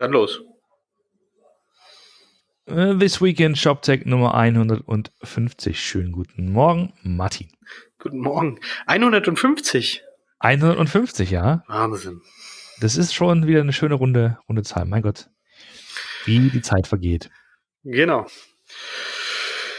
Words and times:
Dann 0.00 0.12
los. 0.12 0.40
Äh, 2.64 2.96
This 2.96 3.20
Weekend 3.20 3.58
ShopTech 3.58 4.06
Nummer 4.06 4.34
150. 4.34 5.78
Schönen 5.78 6.10
guten 6.10 6.50
Morgen, 6.50 6.94
Martin. 7.02 7.52
Guten 7.98 8.20
Morgen. 8.20 8.58
150. 8.86 10.02
150, 10.38 11.30
ja. 11.30 11.64
Wahnsinn. 11.68 12.22
Das 12.80 12.96
ist 12.96 13.12
schon 13.12 13.46
wieder 13.46 13.60
eine 13.60 13.74
schöne 13.74 13.94
runde, 13.94 14.38
runde 14.48 14.62
Zahl. 14.62 14.86
Mein 14.86 15.02
Gott. 15.02 15.28
Wie 16.24 16.48
die 16.48 16.62
Zeit 16.62 16.86
vergeht. 16.86 17.28
Genau. 17.84 18.26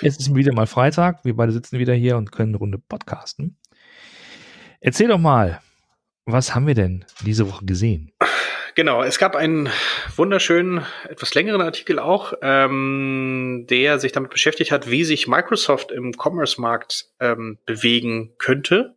Jetzt 0.02 0.20
ist 0.20 0.36
wieder 0.36 0.54
mal 0.54 0.68
Freitag. 0.68 1.26
Wir 1.26 1.36
beide 1.36 1.52
sitzen 1.52 1.80
wieder 1.80 1.96
hier 1.96 2.18
und 2.18 2.32
können 2.32 2.52
eine 2.52 2.58
Runde 2.60 2.78
podcasten. 2.78 3.58
Erzähl 4.82 5.08
doch 5.08 5.18
mal, 5.18 5.62
was 6.26 6.54
haben 6.54 6.68
wir 6.68 6.76
denn 6.76 7.06
diese 7.26 7.50
Woche 7.50 7.66
gesehen? 7.66 8.14
Genau, 8.76 9.04
es 9.04 9.20
gab 9.20 9.36
einen 9.36 9.70
wunderschönen, 10.16 10.86
etwas 11.10 11.34
längeren 11.34 11.62
Artikel 11.62 12.00
auch, 12.00 12.34
ähm, 12.42 13.66
der 13.70 14.00
sich 14.00 14.14
damit 14.14 14.32
beschäftigt 14.32 14.72
hat, 14.72 14.90
wie 14.90 15.04
sich 15.04 15.28
Microsoft 15.28 15.92
im 15.92 16.14
Commerce-Markt 16.14 17.08
ähm, 17.20 17.58
bewegen 17.66 18.34
könnte. 18.38 18.96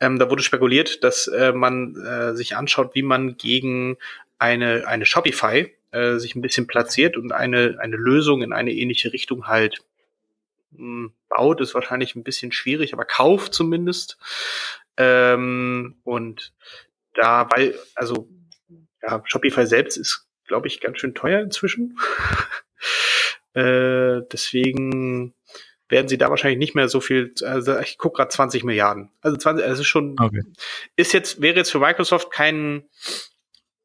Ähm, 0.00 0.18
da 0.18 0.30
wurde 0.30 0.42
spekuliert, 0.42 1.04
dass 1.04 1.28
äh, 1.28 1.52
man 1.52 1.96
äh, 1.96 2.34
sich 2.34 2.56
anschaut, 2.56 2.94
wie 2.94 3.02
man 3.02 3.36
gegen 3.36 3.98
eine, 4.38 4.88
eine 4.88 5.06
Shopify 5.06 5.72
äh, 5.92 6.18
sich 6.18 6.34
ein 6.34 6.42
bisschen 6.42 6.66
platziert 6.66 7.16
und 7.16 7.30
eine, 7.32 7.76
eine 7.78 7.96
Lösung 7.96 8.42
in 8.42 8.52
eine 8.52 8.72
ähnliche 8.72 9.12
Richtung 9.12 9.46
halt 9.46 9.82
mh, 10.72 10.78
hm, 10.78 11.12
baut, 11.28 11.60
ist 11.60 11.74
wahrscheinlich 11.74 12.16
ein 12.16 12.24
bisschen 12.24 12.50
schwierig, 12.50 12.92
aber 12.92 13.04
kauft 13.04 13.54
zumindest. 13.54 14.18
Ähm, 14.96 15.96
und 16.02 16.52
da, 17.14 17.48
weil, 17.50 17.78
also 17.94 18.28
ja, 19.06 19.22
Shopify 19.26 19.66
selbst 19.66 19.96
ist, 19.96 20.26
glaube 20.46 20.66
ich, 20.66 20.80
ganz 20.80 20.98
schön 20.98 21.14
teuer 21.14 21.40
inzwischen. 21.40 21.98
äh, 23.54 24.22
deswegen 24.32 25.34
werden 25.88 26.08
sie 26.08 26.18
da 26.18 26.30
wahrscheinlich 26.30 26.58
nicht 26.58 26.74
mehr 26.74 26.88
so 26.88 27.00
viel, 27.00 27.34
also 27.42 27.78
ich 27.78 27.98
gucke 27.98 28.16
gerade 28.16 28.30
20 28.30 28.64
Milliarden. 28.64 29.10
Also 29.20 29.36
20, 29.36 29.64
also 29.64 29.82
ist 29.82 29.86
schon, 29.86 30.16
okay. 30.18 30.42
ist 30.96 31.12
jetzt, 31.12 31.40
wäre 31.40 31.56
jetzt 31.56 31.70
für 31.70 31.78
Microsoft 31.78 32.30
kein, 32.30 32.84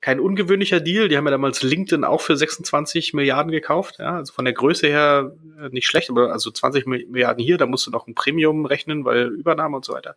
kein 0.01 0.21
ungewöhnlicher 0.21 0.79
Deal. 0.79 1.09
Die 1.09 1.17
haben 1.17 1.25
ja 1.25 1.31
damals 1.31 1.61
LinkedIn 1.61 2.05
auch 2.05 2.21
für 2.21 2.37
26 2.37 3.13
Milliarden 3.13 3.51
gekauft. 3.51 3.97
Ja, 3.99 4.15
also 4.15 4.33
von 4.33 4.45
der 4.45 4.53
Größe 4.53 4.87
her 4.87 5.35
äh, 5.59 5.69
nicht 5.69 5.87
schlecht, 5.87 6.09
aber 6.09 6.31
also 6.31 6.51
20 6.51 6.85
Milliarden 6.87 7.43
hier, 7.43 7.57
da 7.57 7.65
musst 7.65 7.85
du 7.85 7.91
noch 7.91 8.07
ein 8.07 8.15
Premium 8.15 8.65
rechnen, 8.65 9.03
weil 9.03 9.27
Übernahme 9.27 9.75
und 9.75 9.85
so 9.85 9.93
weiter. 9.93 10.15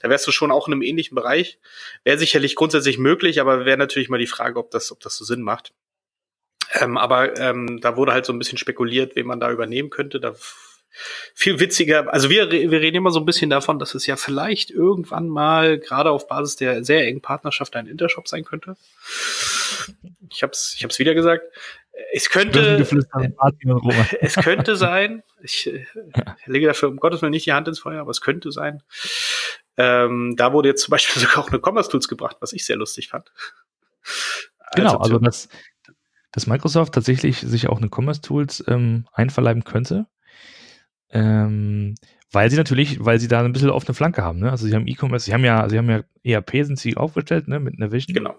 Da 0.00 0.08
wärst 0.08 0.26
du 0.26 0.32
schon 0.32 0.50
auch 0.50 0.68
in 0.68 0.74
einem 0.74 0.82
ähnlichen 0.82 1.14
Bereich. 1.14 1.58
Wäre 2.04 2.18
sicherlich 2.18 2.54
grundsätzlich 2.54 2.98
möglich, 2.98 3.40
aber 3.40 3.64
wäre 3.64 3.78
natürlich 3.78 4.08
mal 4.08 4.18
die 4.18 4.26
Frage, 4.26 4.58
ob 4.58 4.70
das, 4.70 4.92
ob 4.92 5.00
das 5.00 5.16
so 5.16 5.24
Sinn 5.24 5.42
macht. 5.42 5.72
Ähm, 6.74 6.96
aber 6.96 7.38
ähm, 7.38 7.80
da 7.80 7.96
wurde 7.96 8.12
halt 8.12 8.26
so 8.26 8.32
ein 8.32 8.38
bisschen 8.38 8.58
spekuliert, 8.58 9.16
wen 9.16 9.26
man 9.26 9.40
da 9.40 9.50
übernehmen 9.50 9.90
könnte. 9.90 10.20
Da 10.20 10.34
viel 11.34 11.60
witziger. 11.60 12.12
Also 12.12 12.30
wir, 12.30 12.50
wir 12.50 12.80
reden 12.80 12.96
immer 12.96 13.10
so 13.10 13.20
ein 13.20 13.26
bisschen 13.26 13.50
davon, 13.50 13.78
dass 13.78 13.94
es 13.94 14.06
ja 14.06 14.16
vielleicht 14.16 14.70
irgendwann 14.70 15.28
mal 15.28 15.78
gerade 15.78 16.10
auf 16.10 16.26
Basis 16.28 16.56
der 16.56 16.84
sehr 16.84 17.06
engen 17.06 17.20
Partnerschaft 17.20 17.76
ein 17.76 17.86
Intershop 17.86 18.28
sein 18.28 18.44
könnte. 18.44 18.76
Ich 20.30 20.42
habe 20.42 20.52
es 20.52 20.74
ich 20.76 20.84
hab's 20.84 20.98
wieder 20.98 21.14
gesagt. 21.14 21.44
Es 22.12 22.30
könnte, 22.30 22.86
es 24.20 24.34
könnte 24.36 24.76
sein, 24.76 25.24
ich 25.42 25.64
ja. 26.16 26.36
lege 26.46 26.66
dafür 26.66 26.88
um 26.88 26.96
Gottes 26.96 27.22
Willen 27.22 27.32
nicht 27.32 27.46
die 27.46 27.52
Hand 27.52 27.68
ins 27.68 27.80
Feuer, 27.80 28.00
aber 28.00 28.10
es 28.10 28.20
könnte 28.20 28.52
sein. 28.52 28.82
Ähm, 29.78 30.34
da 30.36 30.52
wurde 30.52 30.68
jetzt 30.68 30.82
zum 30.82 30.90
Beispiel 30.90 31.22
sogar 31.22 31.38
auch 31.38 31.48
eine 31.48 31.60
Commerce 31.64 31.88
Tools 31.88 32.08
gebracht, 32.08 32.36
was 32.40 32.52
ich 32.52 32.66
sehr 32.66 32.76
lustig 32.76 33.08
fand. 33.08 33.32
Genau, 34.74 34.98
also, 34.98 35.14
also 35.14 35.18
dass, 35.18 35.48
dass 36.32 36.46
Microsoft 36.46 36.92
tatsächlich 36.92 37.40
sich 37.40 37.68
auch 37.68 37.78
eine 37.78 37.88
Commerce 37.88 38.20
Tools 38.20 38.62
ähm, 38.66 39.06
einverleiben 39.12 39.64
könnte. 39.64 40.06
Ähm, 41.10 41.94
weil 42.30 42.50
sie 42.50 42.56
natürlich, 42.56 43.02
weil 43.02 43.18
sie 43.18 43.28
da 43.28 43.40
ein 43.40 43.52
bisschen 43.52 43.70
offene 43.70 43.94
Flanke 43.94 44.22
haben, 44.22 44.40
ne? 44.40 44.50
Also 44.50 44.66
sie 44.66 44.74
haben 44.74 44.86
E-Commerce, 44.86 45.24
sie 45.24 45.32
haben 45.32 45.44
ja, 45.44 45.66
sie 45.70 45.78
haben 45.78 45.88
ja 45.88 46.02
ERP 46.22 46.66
sind 46.66 46.78
sie 46.78 46.96
aufgestellt, 46.96 47.48
ne, 47.48 47.58
mit 47.58 47.80
einer 47.80 47.90
Vision. 47.90 48.14
Genau. 48.14 48.34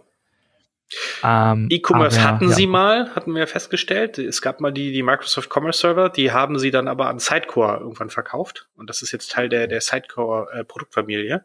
Ähm, 1.23 1.67
E-Commerce 1.69 2.23
hatten 2.23 2.49
ja. 2.49 2.55
sie 2.55 2.67
mal, 2.67 3.13
hatten 3.15 3.35
wir 3.35 3.47
festgestellt. 3.47 4.17
Es 4.17 4.41
gab 4.41 4.59
mal 4.59 4.71
die, 4.71 4.91
die 4.91 5.03
Microsoft 5.03 5.49
Commerce 5.53 5.79
Server, 5.79 6.09
die 6.09 6.31
haben 6.31 6.57
sie 6.57 6.71
dann 6.71 6.87
aber 6.87 7.07
an 7.07 7.19
Sidecore 7.19 7.79
irgendwann 7.79 8.09
verkauft. 8.09 8.67
Und 8.75 8.89
das 8.89 9.01
ist 9.01 9.11
jetzt 9.11 9.31
Teil 9.31 9.49
der, 9.49 9.67
der 9.67 9.81
Sidecore-Produktfamilie. 9.81 11.43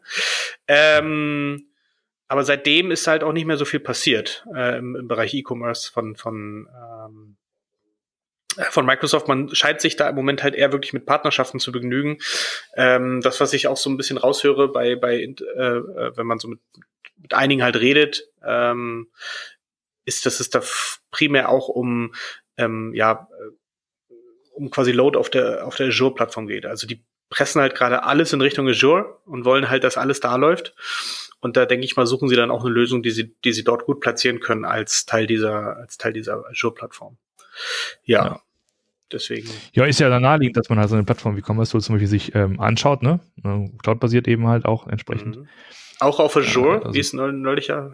Äh, 0.67 0.97
ähm, 0.97 1.67
aber 2.27 2.43
seitdem 2.43 2.91
ist 2.91 3.07
halt 3.07 3.23
auch 3.23 3.33
nicht 3.33 3.45
mehr 3.45 3.57
so 3.57 3.65
viel 3.65 3.79
passiert 3.79 4.45
äh, 4.53 4.79
im, 4.79 4.95
im, 4.95 5.07
Bereich 5.07 5.33
E-Commerce 5.33 5.91
von, 5.91 6.15
von 6.15 6.67
ähm, 6.73 7.37
von 8.69 8.85
Microsoft, 8.85 9.27
man 9.27 9.53
scheint 9.53 9.81
sich 9.81 9.95
da 9.95 10.09
im 10.09 10.15
Moment 10.15 10.43
halt 10.43 10.55
eher 10.55 10.71
wirklich 10.71 10.93
mit 10.93 11.05
Partnerschaften 11.05 11.59
zu 11.59 11.71
begnügen. 11.71 12.19
Ähm, 12.75 13.21
das, 13.21 13.39
was 13.39 13.53
ich 13.53 13.67
auch 13.67 13.77
so 13.77 13.89
ein 13.89 13.97
bisschen 13.97 14.17
raushöre 14.17 14.69
bei, 14.71 14.95
bei 14.95 15.17
äh, 15.17 15.27
äh 15.27 16.17
wenn 16.17 16.27
man 16.27 16.39
so 16.39 16.47
mit, 16.47 16.59
mit 17.17 17.33
einigen 17.33 17.63
halt 17.63 17.75
redet, 17.77 18.29
ähm, 18.45 19.09
ist, 20.05 20.25
dass 20.25 20.39
es 20.39 20.49
da 20.49 20.61
primär 21.11 21.49
auch 21.49 21.67
um 21.67 22.13
ähm, 22.57 22.93
ja 22.93 23.27
äh, 23.31 24.13
um 24.53 24.69
quasi 24.69 24.91
Load 24.91 25.17
auf 25.17 25.29
der 25.29 25.65
auf 25.65 25.75
der 25.75 25.87
Azure-Plattform 25.87 26.47
geht. 26.47 26.65
Also 26.65 26.87
die 26.87 27.03
pressen 27.29 27.61
halt 27.61 27.75
gerade 27.75 28.03
alles 28.03 28.33
in 28.33 28.41
Richtung 28.41 28.67
Azure 28.69 29.19
und 29.25 29.45
wollen 29.45 29.69
halt, 29.69 29.83
dass 29.83 29.97
alles 29.97 30.19
da 30.19 30.35
läuft. 30.35 30.75
Und 31.41 31.57
da 31.57 31.65
denke 31.65 31.85
ich 31.85 31.95
mal, 31.95 32.07
suchen 32.07 32.29
sie 32.29 32.35
dann 32.35 32.51
auch 32.51 32.63
eine 32.63 32.73
Lösung, 32.73 33.03
die 33.03 33.11
sie, 33.11 33.35
die 33.43 33.53
sie 33.53 33.63
dort 33.63 33.85
gut 33.85 33.99
platzieren 33.99 34.39
können 34.39 34.65
als 34.65 35.05
Teil 35.05 35.27
dieser, 35.27 35.77
als 35.77 35.97
Teil 35.97 36.13
dieser 36.13 36.45
Azure-Plattform. 36.47 37.17
Ja. 38.03 38.25
ja. 38.25 38.41
Deswegen. 39.11 39.49
Ja, 39.73 39.85
ist 39.85 39.99
ja 39.99 40.09
dann 40.09 40.23
naheliegend, 40.23 40.57
dass 40.57 40.69
man 40.69 40.79
halt 40.79 40.89
so 40.89 40.95
eine 40.95 41.03
Plattform 41.03 41.37
wie 41.37 41.43
Commerce 41.45 41.77
zum 41.79 41.95
Beispiel 41.95 42.07
sich 42.07 42.33
ähm, 42.33 42.59
anschaut, 42.59 43.03
ne? 43.03 43.19
Cloud-basiert 43.83 44.27
eben 44.27 44.47
halt 44.47 44.65
auch 44.65 44.87
entsprechend. 44.87 45.37
Mhm. 45.37 45.47
Auch 45.99 46.19
auf 46.19 46.35
Azure, 46.35 46.77
ja, 46.77 46.81
also, 46.81 46.93
wie 46.93 46.99
es 46.99 47.13
neulich 47.13 47.67
ja 47.67 47.93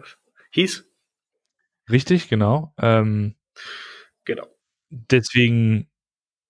hieß. 0.52 0.86
Richtig, 1.90 2.28
genau. 2.28 2.74
Ähm, 2.78 3.34
genau. 4.24 4.46
Deswegen 4.90 5.88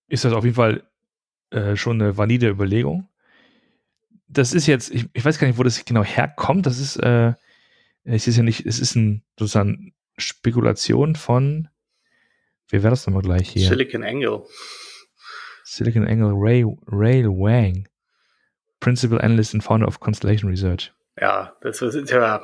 ist 0.09 0.25
das 0.25 0.33
auf 0.33 0.45
jeden 0.45 0.57
Fall 0.57 0.85
äh, 1.51 1.77
schon 1.77 2.01
eine 2.01 2.17
valide 2.17 2.49
Überlegung. 2.49 3.09
Das 4.29 4.53
ist 4.55 4.67
jetzt, 4.67 4.91
ich, 4.91 5.09
ich, 5.13 5.25
weiß 5.25 5.39
gar 5.39 5.47
nicht, 5.47 5.59
wo 5.59 5.63
das 5.63 5.85
genau 5.85 6.05
herkommt. 6.05 6.67
Das 6.67 6.79
ist, 6.79 6.97
äh, 6.97 7.35
es 8.05 8.27
ist 8.27 8.37
ja 8.37 8.43
nicht, 8.43 8.65
es 8.65 8.79
ist 8.79 8.95
ein 8.95 9.23
sozusagen 9.39 9.95
Spekulation 10.17 11.15
von 11.17 11.69
wie 12.69 12.83
wäre 12.83 12.91
das 12.91 13.07
nochmal 13.07 13.23
gleich 13.23 13.51
hier? 13.51 13.69
Silicon 13.69 14.03
Angle. 14.03 14.45
Silicon 15.65 16.07
Angle 16.07 16.33
Ray, 16.35 16.65
Ray 16.87 17.25
Wang, 17.25 17.89
Principal 18.81 19.21
Analyst 19.21 19.55
and 19.55 19.63
Founder 19.63 19.87
of 19.87 20.01
Constellation 20.01 20.51
Research. 20.51 20.93
Ja, 21.21 21.57
das 21.63 21.81
ist 21.83 22.11
ja. 22.11 22.43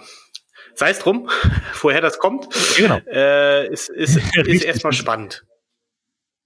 Sei 0.75 0.91
es 0.91 0.99
drum, 1.01 1.29
woher 1.81 2.01
das 2.01 2.19
kommt, 2.19 2.49
genau. 2.77 3.01
äh, 3.11 3.69
ist, 3.69 3.89
ist, 3.89 4.17
ist 4.17 4.65
erstmal 4.65 4.93
spannend. 4.93 5.45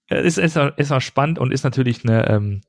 Ist 0.09 0.39
erstmal 0.39 0.75
ist 0.77 1.03
spannend 1.03 1.39
und 1.39 1.53
ist 1.53 1.65
natürlich 1.65 2.05
eine, 2.05 2.29
ähm, 2.29 2.61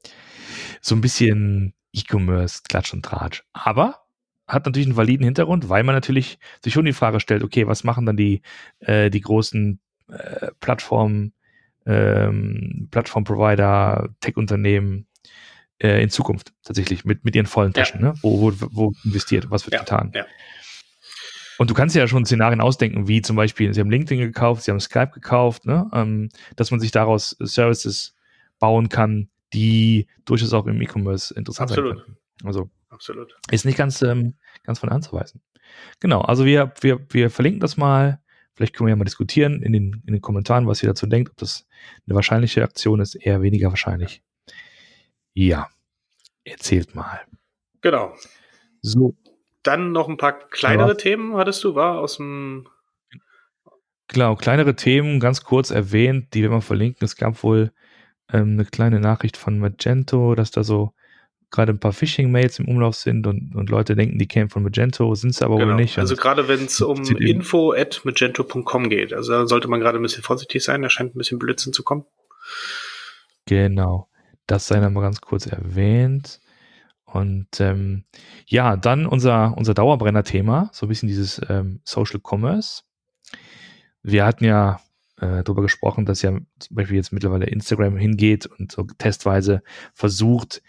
so 0.82 0.96
ein 0.96 1.02
bisschen 1.02 1.74
E-Commerce, 1.94 2.62
Klatsch 2.68 2.94
und 2.94 3.04
Tratsch. 3.04 3.44
Aber 3.54 4.04
hat 4.48 4.66
natürlich 4.66 4.88
einen 4.88 4.98
validen 4.98 5.26
Hintergrund, 5.26 5.70
weil 5.70 5.84
man 5.84 5.96
natürlich 5.96 6.38
sich 6.64 6.74
schon 6.74 6.86
die 6.86 6.94
Frage 6.94 7.20
stellt, 7.20 7.44
okay, 7.44 7.68
was 7.68 7.84
machen 7.84 8.06
dann 8.06 8.18
die, 8.18 8.42
äh, 8.80 9.10
die 9.10 9.22
großen 9.22 9.80
äh, 10.10 10.52
Plattform, 10.60 11.34
ähm, 11.86 12.88
Plattform-Provider, 12.92 14.10
Tech-Unternehmen 14.22 15.08
äh, 15.80 16.02
in 16.02 16.10
Zukunft 16.10 16.54
tatsächlich 16.64 17.06
mit, 17.06 17.26
mit 17.26 17.36
ihren 17.36 17.46
vollen 17.46 17.74
Taschen, 17.74 18.02
ja. 18.02 18.12
ne? 18.12 18.14
wo, 18.22 18.42
wo, 18.42 18.54
wo 18.72 18.94
investiert, 19.04 19.50
was 19.50 19.66
wird 19.66 19.74
ja, 19.74 19.80
getan. 19.80 20.12
Ja. 20.14 20.26
Und 21.58 21.70
du 21.70 21.74
kannst 21.74 21.96
ja 21.96 22.08
schon 22.08 22.26
Szenarien 22.26 22.62
ausdenken, 22.62 23.08
wie 23.08 23.22
zum 23.22 23.36
Beispiel, 23.36 23.74
sie 23.74 23.80
haben 23.80 23.92
LinkedIn 23.92 24.20
gekauft, 24.20 24.64
sie 24.64 24.72
haben 24.72 24.80
Skype 24.80 25.12
gekauft, 25.14 25.66
ne? 25.66 25.90
Ähm, 25.94 26.30
dass 26.56 26.72
man 26.72 26.80
sich 26.80 26.92
daraus 26.92 27.36
Services 27.40 28.16
bauen 28.60 28.90
kann, 28.90 29.30
die 29.54 30.08
durchaus 30.26 30.54
auch 30.54 30.66
im 30.66 30.82
E-Commerce 30.82 31.34
interessant 31.34 31.72
Absolut. 31.72 31.98
sein 31.98 32.06
können. 32.06 32.18
Also 32.44 32.70
Absolut. 32.90 33.38
ist 33.52 33.66
nicht 33.66 33.78
ganz, 33.78 34.02
ähm, 34.02 34.36
ganz 34.64 34.80
von 34.80 34.90
anzuweisen. 34.90 35.42
Genau, 36.00 36.22
also 36.22 36.46
wir, 36.46 36.74
wir, 36.82 37.06
wir 37.10 37.30
verlinken 37.30 37.60
das 37.60 37.78
mal 37.78 38.20
Vielleicht 38.56 38.76
können 38.76 38.88
wir 38.88 38.92
ja 38.92 38.96
mal 38.96 39.06
diskutieren 39.06 39.62
in 39.62 39.74
den, 39.74 40.04
in 40.06 40.14
den 40.14 40.22
Kommentaren, 40.22 40.68
was 40.68 40.84
ihr 40.84 40.90
dazu 40.90 41.08
denkt, 41.08 41.32
ob 41.32 41.38
das 41.38 41.68
eine 42.06 42.16
wahrscheinliche 42.16 42.64
Aktion 42.64 43.00
ist, 43.00 43.16
eher 43.16 43.42
weniger 43.42 43.70
wahrscheinlich. 43.70 44.22
Ja, 45.34 45.70
erzählt 46.44 46.94
mal. 46.94 47.22
Genau. 47.82 48.14
So. 48.82 49.16
Dann 49.64 49.92
noch 49.92 50.10
ein 50.10 50.18
paar 50.18 50.48
kleinere 50.50 50.90
ja. 50.90 50.96
Themen 50.96 51.36
hattest 51.36 51.64
du, 51.64 51.74
war 51.74 52.00
aus 52.00 52.18
dem. 52.18 52.68
Genau, 54.08 54.36
kleinere 54.36 54.76
Themen, 54.76 55.20
ganz 55.20 55.44
kurz 55.44 55.72
erwähnt, 55.72 56.34
die 56.34 56.44
werden 56.44 56.54
wir 56.54 56.62
verlinken. 56.62 57.06
Es 57.06 57.16
gab 57.16 57.42
wohl 57.42 57.72
ähm, 58.32 58.54
eine 58.54 58.66
kleine 58.66 59.00
Nachricht 59.00 59.38
von 59.38 59.60
Magento, 59.60 60.36
dass 60.36 60.52
da 60.52 60.64
so 60.64 60.94
gerade 61.54 61.72
ein 61.72 61.80
paar 61.80 61.94
Phishing-Mails 61.94 62.60
im 62.60 62.68
Umlauf 62.68 62.96
sind 62.96 63.26
und, 63.28 63.56
und 63.56 63.70
Leute 63.70 63.96
denken, 63.96 64.18
die 64.18 64.28
kämen 64.28 64.50
von 64.50 64.64
Magento, 64.64 65.14
sind 65.16 65.30
es 65.30 65.42
aber 65.42 65.58
genau. 65.58 65.70
wohl 65.70 65.76
nicht. 65.76 65.98
Also 66.00 66.16
gerade 66.16 66.48
wenn 66.48 66.66
es 66.66 66.82
um 66.82 67.02
info 67.04 67.72
at 67.72 68.02
magento.com 68.04 68.90
geht, 68.90 69.14
also 69.14 69.32
da 69.32 69.48
sollte 69.48 69.68
man 69.70 69.80
gerade 69.80 70.00
ein 70.00 70.02
bisschen 70.02 70.24
vorsichtig 70.24 70.64
sein, 70.64 70.82
da 70.82 70.90
scheint 70.90 71.16
ein 71.16 71.18
bisschen 71.18 71.40
Blödsinn 71.40 71.72
zu 71.72 71.84
kommen. 71.84 72.06
Genau, 73.46 74.10
das 74.48 74.68
sei 74.68 74.80
dann 74.80 74.94
mal 74.94 75.02
ganz 75.02 75.22
kurz 75.22 75.46
erwähnt. 75.46 76.42
Und 77.06 77.60
ähm, 77.60 78.06
ja, 78.48 78.76
dann 78.76 79.06
unser, 79.06 79.56
unser 79.56 79.76
Dauerbrenner-Thema, 79.76 80.72
so 80.74 80.88
ein 80.88 80.90
bisschen 80.90 81.08
dieses 81.08 81.40
ähm, 81.48 81.82
Social 81.84 82.20
Commerce. 82.20 82.82
Wir 84.02 84.26
hatten 84.26 84.46
ja 84.46 84.82
äh, 85.18 85.44
darüber 85.44 85.62
gesprochen, 85.62 86.06
dass 86.06 86.24
ja 86.24 86.32
zum 86.32 86.76
Beispiel 86.76 86.98
jetzt 86.98 87.14
mittlerweile 87.14 87.46
Instagram 87.46 87.96
hingeht 87.98 88.48
und 88.48 88.72
so 88.72 88.88
testweise 88.98 89.62
versucht, 89.94 90.64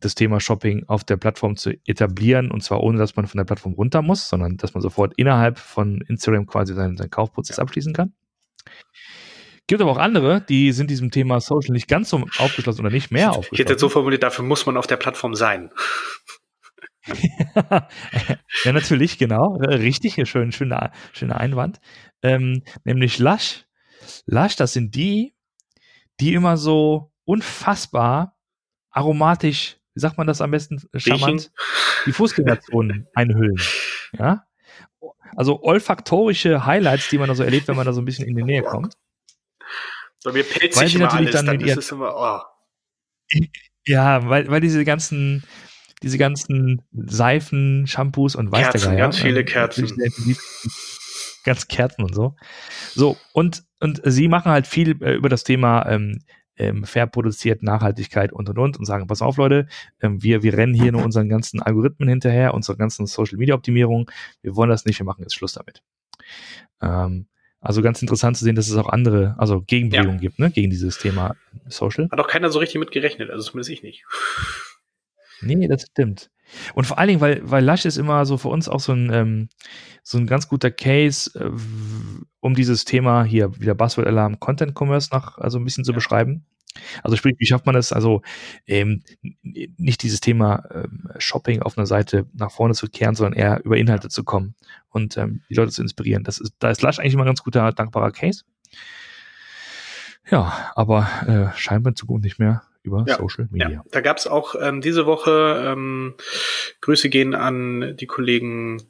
das 0.00 0.14
Thema 0.14 0.40
Shopping 0.40 0.84
auf 0.88 1.04
der 1.04 1.16
Plattform 1.16 1.56
zu 1.56 1.72
etablieren 1.86 2.50
und 2.50 2.62
zwar 2.62 2.82
ohne, 2.82 2.98
dass 2.98 3.16
man 3.16 3.26
von 3.26 3.38
der 3.38 3.44
Plattform 3.44 3.74
runter 3.74 4.02
muss, 4.02 4.28
sondern 4.28 4.56
dass 4.56 4.74
man 4.74 4.82
sofort 4.82 5.12
innerhalb 5.16 5.58
von 5.58 6.00
Instagram 6.08 6.46
quasi 6.46 6.74
seinen, 6.74 6.96
seinen 6.96 7.10
Kaufprozess 7.10 7.58
abschließen 7.58 7.92
kann. 7.92 8.12
Gibt 9.66 9.80
aber 9.80 9.92
auch 9.92 9.98
andere, 9.98 10.40
die 10.40 10.72
sind 10.72 10.90
diesem 10.90 11.10
Thema 11.10 11.40
Social 11.40 11.72
nicht 11.72 11.88
ganz 11.88 12.10
so 12.10 12.24
aufgeschlossen 12.38 12.84
oder 12.84 12.92
nicht 12.92 13.10
mehr 13.10 13.30
aufgeschlossen. 13.30 13.54
Ich 13.54 13.60
hätte 13.60 13.72
jetzt 13.74 13.80
so 13.80 13.88
formuliert, 13.88 14.22
dafür 14.22 14.44
muss 14.44 14.66
man 14.66 14.76
auf 14.76 14.86
der 14.86 14.96
Plattform 14.96 15.34
sein. 15.34 15.70
ja, 18.64 18.72
natürlich, 18.72 19.18
genau. 19.18 19.56
Richtig, 19.56 20.20
schön, 20.28 20.52
schöner, 20.52 20.92
schöner 21.12 21.38
Einwand. 21.38 21.80
Ähm, 22.22 22.62
nämlich 22.84 23.18
Lush. 23.18 23.64
Lush, 24.26 24.56
das 24.56 24.72
sind 24.72 24.94
die, 24.94 25.34
die 26.20 26.34
immer 26.34 26.56
so 26.56 27.12
unfassbar 27.24 28.36
aromatisch, 28.90 29.78
wie 29.94 30.00
sagt 30.00 30.18
man 30.18 30.26
das 30.26 30.40
am 30.40 30.50
besten 30.50 30.82
charmant, 30.94 31.50
die 32.06 32.12
Fußgängerzonen 32.12 33.08
einhüllen. 33.14 33.60
Ja? 34.18 34.46
Also 35.36 35.62
olfaktorische 35.62 36.66
Highlights, 36.66 37.08
die 37.08 37.18
man 37.18 37.28
da 37.28 37.34
so 37.34 37.42
erlebt, 37.42 37.68
wenn 37.68 37.76
man 37.76 37.86
da 37.86 37.92
so 37.92 38.00
ein 38.00 38.04
bisschen 38.04 38.26
in 38.26 38.36
die 38.36 38.42
Nähe 38.42 38.62
kommt. 38.62 38.94
Bei 40.24 40.32
mir 40.32 40.44
pellt 40.44 40.74
sich 40.74 40.94
immer 40.94 41.12
alles, 41.12 41.32
dann, 41.32 41.46
dann 41.46 41.60
ist 41.60 41.76
es 41.76 41.90
immer, 41.90 42.14
oh. 42.16 42.40
Ja, 43.86 44.28
weil, 44.28 44.48
weil 44.48 44.60
diese 44.60 44.84
ganzen, 44.84 45.42
diese 46.02 46.18
ganzen 46.18 46.82
Seifen, 46.92 47.86
Shampoos 47.86 48.36
und 48.36 48.52
weiß 48.52 48.70
Kerzen, 48.70 48.96
ganz 48.96 49.18
viele 49.18 49.40
ähm, 49.40 49.46
Kerzen. 49.46 49.90
Ganz 51.44 51.66
Kerzen 51.66 52.04
und 52.04 52.14
so. 52.14 52.36
So, 52.94 53.16
und, 53.32 53.64
und 53.80 54.00
sie 54.04 54.28
machen 54.28 54.52
halt 54.52 54.66
viel 54.66 55.02
äh, 55.02 55.14
über 55.14 55.28
das 55.28 55.42
Thema 55.42 55.88
ähm, 55.88 56.22
ähm, 56.56 56.84
fair 56.84 57.06
produziert, 57.06 57.62
Nachhaltigkeit 57.62 58.32
und 58.32 58.48
und 58.48 58.58
und 58.58 58.78
und 58.78 58.84
sagen, 58.84 59.06
pass 59.06 59.22
auf, 59.22 59.36
Leute, 59.36 59.66
ähm, 60.00 60.22
wir, 60.22 60.42
wir 60.42 60.56
rennen 60.56 60.74
hier 60.74 60.92
nur 60.92 61.04
unseren 61.04 61.28
ganzen 61.28 61.62
Algorithmen 61.62 62.08
hinterher, 62.08 62.54
unsere 62.54 62.76
ganzen 62.76 63.06
Social 63.06 63.38
Media 63.38 63.54
Optimierung. 63.54 64.10
Wir 64.42 64.56
wollen 64.56 64.70
das 64.70 64.84
nicht, 64.84 64.98
wir 64.98 65.06
machen 65.06 65.22
jetzt 65.22 65.34
Schluss 65.34 65.54
damit. 65.54 65.82
Ähm, 66.80 67.26
also 67.60 67.80
ganz 67.80 68.02
interessant 68.02 68.36
zu 68.36 68.44
sehen, 68.44 68.56
dass 68.56 68.68
es 68.68 68.76
auch 68.76 68.88
andere, 68.88 69.36
also 69.38 69.62
Gegenbewegungen 69.62 70.16
ja. 70.16 70.20
gibt, 70.20 70.40
ne, 70.40 70.50
gegen 70.50 70.70
dieses 70.70 70.98
Thema 70.98 71.36
Social. 71.68 72.08
Hat 72.10 72.18
auch 72.18 72.26
keiner 72.26 72.50
so 72.50 72.58
richtig 72.58 72.80
mit 72.80 72.90
gerechnet, 72.90 73.30
also 73.30 73.44
zumindest 73.44 73.70
ich 73.70 73.82
nicht. 73.82 74.04
Nee, 75.42 75.68
das 75.68 75.82
stimmt. 75.82 76.30
Und 76.74 76.86
vor 76.86 76.98
allen 76.98 77.08
Dingen, 77.08 77.20
weil, 77.20 77.40
weil 77.44 77.64
Lush 77.64 77.84
ist 77.84 77.96
immer 77.96 78.26
so 78.26 78.36
für 78.36 78.48
uns 78.48 78.68
auch 78.68 78.80
so 78.80 78.92
ein, 78.92 79.10
ähm, 79.12 79.48
so 80.02 80.18
ein 80.18 80.26
ganz 80.26 80.48
guter 80.48 80.70
Case, 80.70 81.30
äh, 81.38 81.50
um 82.42 82.54
dieses 82.54 82.84
Thema 82.84 83.22
hier 83.22 83.58
wieder 83.60 83.74
Buzzword 83.74 84.08
Alarm 84.08 84.40
Content 84.40 84.74
Commerce 84.78 85.10
noch 85.12 85.38
also 85.38 85.58
ein 85.58 85.64
bisschen 85.64 85.84
zu 85.84 85.92
ja. 85.92 85.94
beschreiben. 85.94 86.44
Also 87.02 87.16
sprich, 87.16 87.36
wie 87.38 87.46
schafft 87.46 87.66
man 87.66 87.76
es 87.76 87.92
also 87.92 88.22
ähm, 88.66 89.04
nicht 89.42 90.02
dieses 90.02 90.20
Thema 90.20 90.64
ähm, 90.74 91.08
Shopping 91.18 91.62
auf 91.62 91.78
einer 91.78 91.86
Seite 91.86 92.26
nach 92.32 92.50
vorne 92.50 92.74
zu 92.74 92.88
kehren, 92.88 93.14
sondern 93.14 93.38
eher 93.38 93.64
über 93.64 93.76
Inhalte 93.76 94.08
zu 94.08 94.24
kommen 94.24 94.54
und 94.90 95.16
ähm, 95.18 95.42
die 95.48 95.54
Leute 95.54 95.70
zu 95.70 95.82
inspirieren. 95.82 96.24
Das 96.24 96.38
ist, 96.38 96.54
da 96.58 96.70
ist 96.70 96.82
Lush 96.82 96.98
eigentlich 96.98 97.14
immer 97.14 97.22
ein 97.22 97.26
ganz 97.26 97.44
guter, 97.44 97.70
dankbarer 97.72 98.10
Case. 98.10 98.42
Ja, 100.28 100.72
aber 100.74 101.08
äh, 101.54 101.56
scheinbar 101.56 101.90
in 101.90 101.96
Zukunft 101.96 102.24
nicht 102.24 102.38
mehr 102.40 102.62
über 102.82 103.04
ja, 103.06 103.18
Social 103.18 103.48
Media. 103.50 103.70
Ja. 103.70 103.84
Da 103.92 104.00
gab 104.00 104.16
es 104.16 104.26
auch 104.26 104.56
ähm, 104.60 104.80
diese 104.80 105.06
Woche 105.06 105.64
ähm, 105.64 106.14
Grüße 106.80 107.08
gehen 107.08 107.34
an 107.34 107.96
die 107.96 108.06
Kollegen 108.06 108.82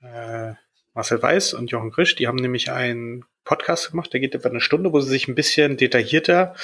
äh, 0.00 0.54
Marcel 1.00 1.22
Weiß 1.22 1.54
und 1.54 1.70
Jochen 1.70 1.92
Grisch. 1.92 2.14
Die 2.14 2.28
haben 2.28 2.36
nämlich 2.36 2.70
einen 2.70 3.24
Podcast 3.44 3.90
gemacht, 3.90 4.12
der 4.12 4.20
geht 4.20 4.34
etwa 4.34 4.50
eine 4.50 4.60
Stunde, 4.60 4.92
wo 4.92 5.00
sie 5.00 5.08
sich 5.08 5.28
ein 5.28 5.34
bisschen 5.34 5.78
detaillierter 5.78 6.54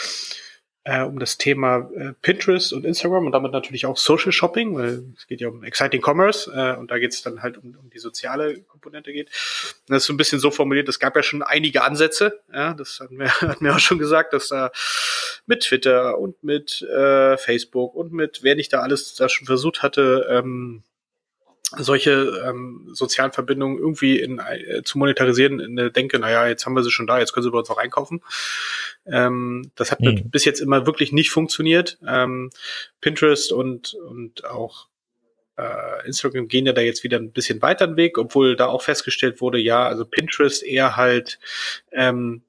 äh, 0.84 1.00
um 1.04 1.18
das 1.18 1.38
Thema 1.38 1.90
äh, 1.96 2.12
Pinterest 2.20 2.74
und 2.74 2.84
Instagram 2.84 3.24
und 3.24 3.32
damit 3.32 3.52
natürlich 3.52 3.86
auch 3.86 3.96
Social 3.96 4.32
Shopping, 4.32 4.76
weil 4.76 5.04
es 5.16 5.26
geht 5.26 5.40
ja 5.40 5.48
um 5.48 5.64
Exciting 5.64 6.02
Commerce 6.04 6.52
äh, 6.54 6.76
und 6.76 6.90
da 6.90 6.98
geht 6.98 7.14
es 7.14 7.22
dann 7.22 7.42
halt 7.42 7.56
um, 7.56 7.78
um 7.82 7.88
die 7.88 7.98
soziale 7.98 8.60
Komponente 8.60 9.10
geht. 9.10 9.28
Und 9.28 9.94
das 9.94 10.02
ist 10.02 10.06
so 10.06 10.12
ein 10.12 10.18
bisschen 10.18 10.38
so 10.38 10.50
formuliert, 10.50 10.86
es 10.90 10.98
gab 10.98 11.16
ja 11.16 11.22
schon 11.22 11.42
einige 11.42 11.82
Ansätze, 11.82 12.42
ja, 12.52 12.74
das 12.74 13.00
hatten 13.00 13.18
wir, 13.18 13.30
hatten 13.40 13.64
wir 13.64 13.74
auch 13.74 13.78
schon 13.78 13.98
gesagt, 13.98 14.34
dass 14.34 14.48
da 14.48 14.70
mit 15.46 15.62
Twitter 15.62 16.18
und 16.18 16.44
mit 16.44 16.82
äh, 16.82 17.38
Facebook 17.38 17.94
und 17.94 18.12
mit 18.12 18.42
wer 18.42 18.54
nicht 18.54 18.74
da 18.74 18.80
alles 18.80 19.14
da 19.14 19.30
schon 19.30 19.46
versucht 19.46 19.82
hatte, 19.82 20.26
ähm, 20.28 20.82
solche 21.78 22.42
ähm, 22.46 22.88
sozialen 22.92 23.32
Verbindungen 23.32 23.78
irgendwie 23.78 24.18
in, 24.18 24.38
äh, 24.38 24.82
zu 24.84 24.98
monetarisieren, 24.98 25.60
in 25.60 25.76
der 25.76 25.90
Denke, 25.90 26.18
naja, 26.18 26.46
jetzt 26.46 26.66
haben 26.66 26.74
wir 26.74 26.82
sie 26.82 26.90
schon 26.90 27.06
da, 27.06 27.18
jetzt 27.18 27.32
können 27.32 27.44
sie 27.44 27.50
bei 27.50 27.58
uns 27.58 27.70
auch 27.70 27.78
einkaufen. 27.78 28.22
Ähm, 29.06 29.70
das 29.74 29.90
hat 29.92 30.00
mhm. 30.00 30.30
bis 30.30 30.44
jetzt 30.44 30.60
immer 30.60 30.86
wirklich 30.86 31.12
nicht 31.12 31.30
funktioniert. 31.30 31.98
Ähm, 32.06 32.50
Pinterest 33.00 33.52
und, 33.52 33.94
und 33.94 34.44
auch 34.44 34.88
äh, 35.56 36.06
Instagram 36.06 36.48
gehen 36.48 36.66
ja 36.66 36.72
da 36.72 36.80
jetzt 36.80 37.04
wieder 37.04 37.18
ein 37.18 37.32
bisschen 37.32 37.62
weiter 37.62 37.86
den 37.86 37.96
Weg, 37.96 38.18
obwohl 38.18 38.56
da 38.56 38.66
auch 38.66 38.82
festgestellt 38.82 39.40
wurde, 39.40 39.58
ja, 39.58 39.86
also 39.86 40.04
Pinterest 40.04 40.62
eher 40.62 40.96
halt 40.96 41.38
ähm, 41.92 42.42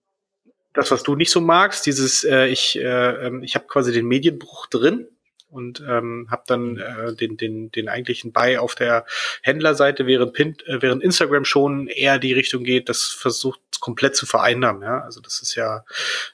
das, 0.73 0.91
was 0.91 1.03
du 1.03 1.15
nicht 1.15 1.31
so 1.31 1.41
magst, 1.41 1.85
dieses, 1.85 2.23
äh, 2.23 2.47
ich, 2.47 2.77
äh, 2.77 3.27
ähm, 3.27 3.43
ich 3.43 3.55
habe 3.55 3.65
quasi 3.67 3.91
den 3.91 4.07
Medienbruch 4.07 4.67
drin 4.67 5.07
und 5.49 5.81
ähm, 5.87 6.27
habe 6.29 6.43
dann 6.47 6.73
mhm. 6.73 6.79
äh, 6.79 7.15
den, 7.15 7.37
den, 7.37 7.71
den 7.71 7.89
eigentlichen 7.89 8.31
Buy 8.31 8.57
auf 8.57 8.75
der 8.75 9.05
Händlerseite, 9.41 10.05
während, 10.05 10.33
Pin, 10.33 10.57
äh, 10.65 10.81
während 10.81 11.03
Instagram 11.03 11.45
schon 11.45 11.87
eher 11.87 12.19
die 12.19 12.33
Richtung 12.33 12.63
geht, 12.63 12.89
das 12.89 13.03
versucht 13.03 13.61
komplett 13.79 14.15
zu 14.15 14.25
vereinnahmen. 14.25 14.81
Ja? 14.81 15.01
Also 15.01 15.21
das 15.21 15.41
ist 15.41 15.55
ja 15.55 15.85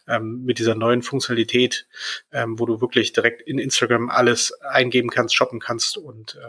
ähm, 0.08 0.44
mit 0.44 0.60
dieser 0.60 0.76
neuen 0.76 1.04
Funktionalität, 1.04 1.88
ähm, 2.32 2.60
wo 2.60 2.66
du 2.66 2.82
wirklich 2.82 3.14
direkt 3.14 3.42
in 3.42 3.60
Instagram 3.60 4.10
alles 4.10 4.54
eingeben 4.62 5.10
kannst, 5.10 5.36
shoppen 5.36 5.60
kannst 5.60 5.98
und 5.98 6.40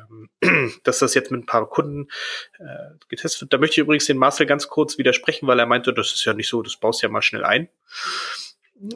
ähm, 0.43 0.73
dass 0.85 1.01
das 1.01 1.15
jetzt 1.15 1.31
mit 1.31 1.43
ein 1.43 1.47
paar 1.47 1.69
Kunden 1.69 2.09
äh, 2.59 2.65
getestet 3.09 3.43
wird. 3.43 3.53
Da 3.53 3.59
möchte 3.59 3.75
ich 3.75 3.85
übrigens 3.85 4.07
den 4.07 4.19
Marcel 4.19 4.47
ganz 4.47 4.69
kurz 4.69 4.99
widersprechen, 4.99 5.47
weil 5.47 5.59
er 5.59 5.67
meinte, 5.67 5.93
das 5.93 6.13
ist 6.13 6.25
ja 6.25 6.33
nicht 6.33 6.49
so, 6.49 6.63
das 6.63 6.77
baust 6.77 7.03
ja 7.03 7.09
mal 7.09 7.23
schnell 7.23 7.45
ein. 7.45 7.69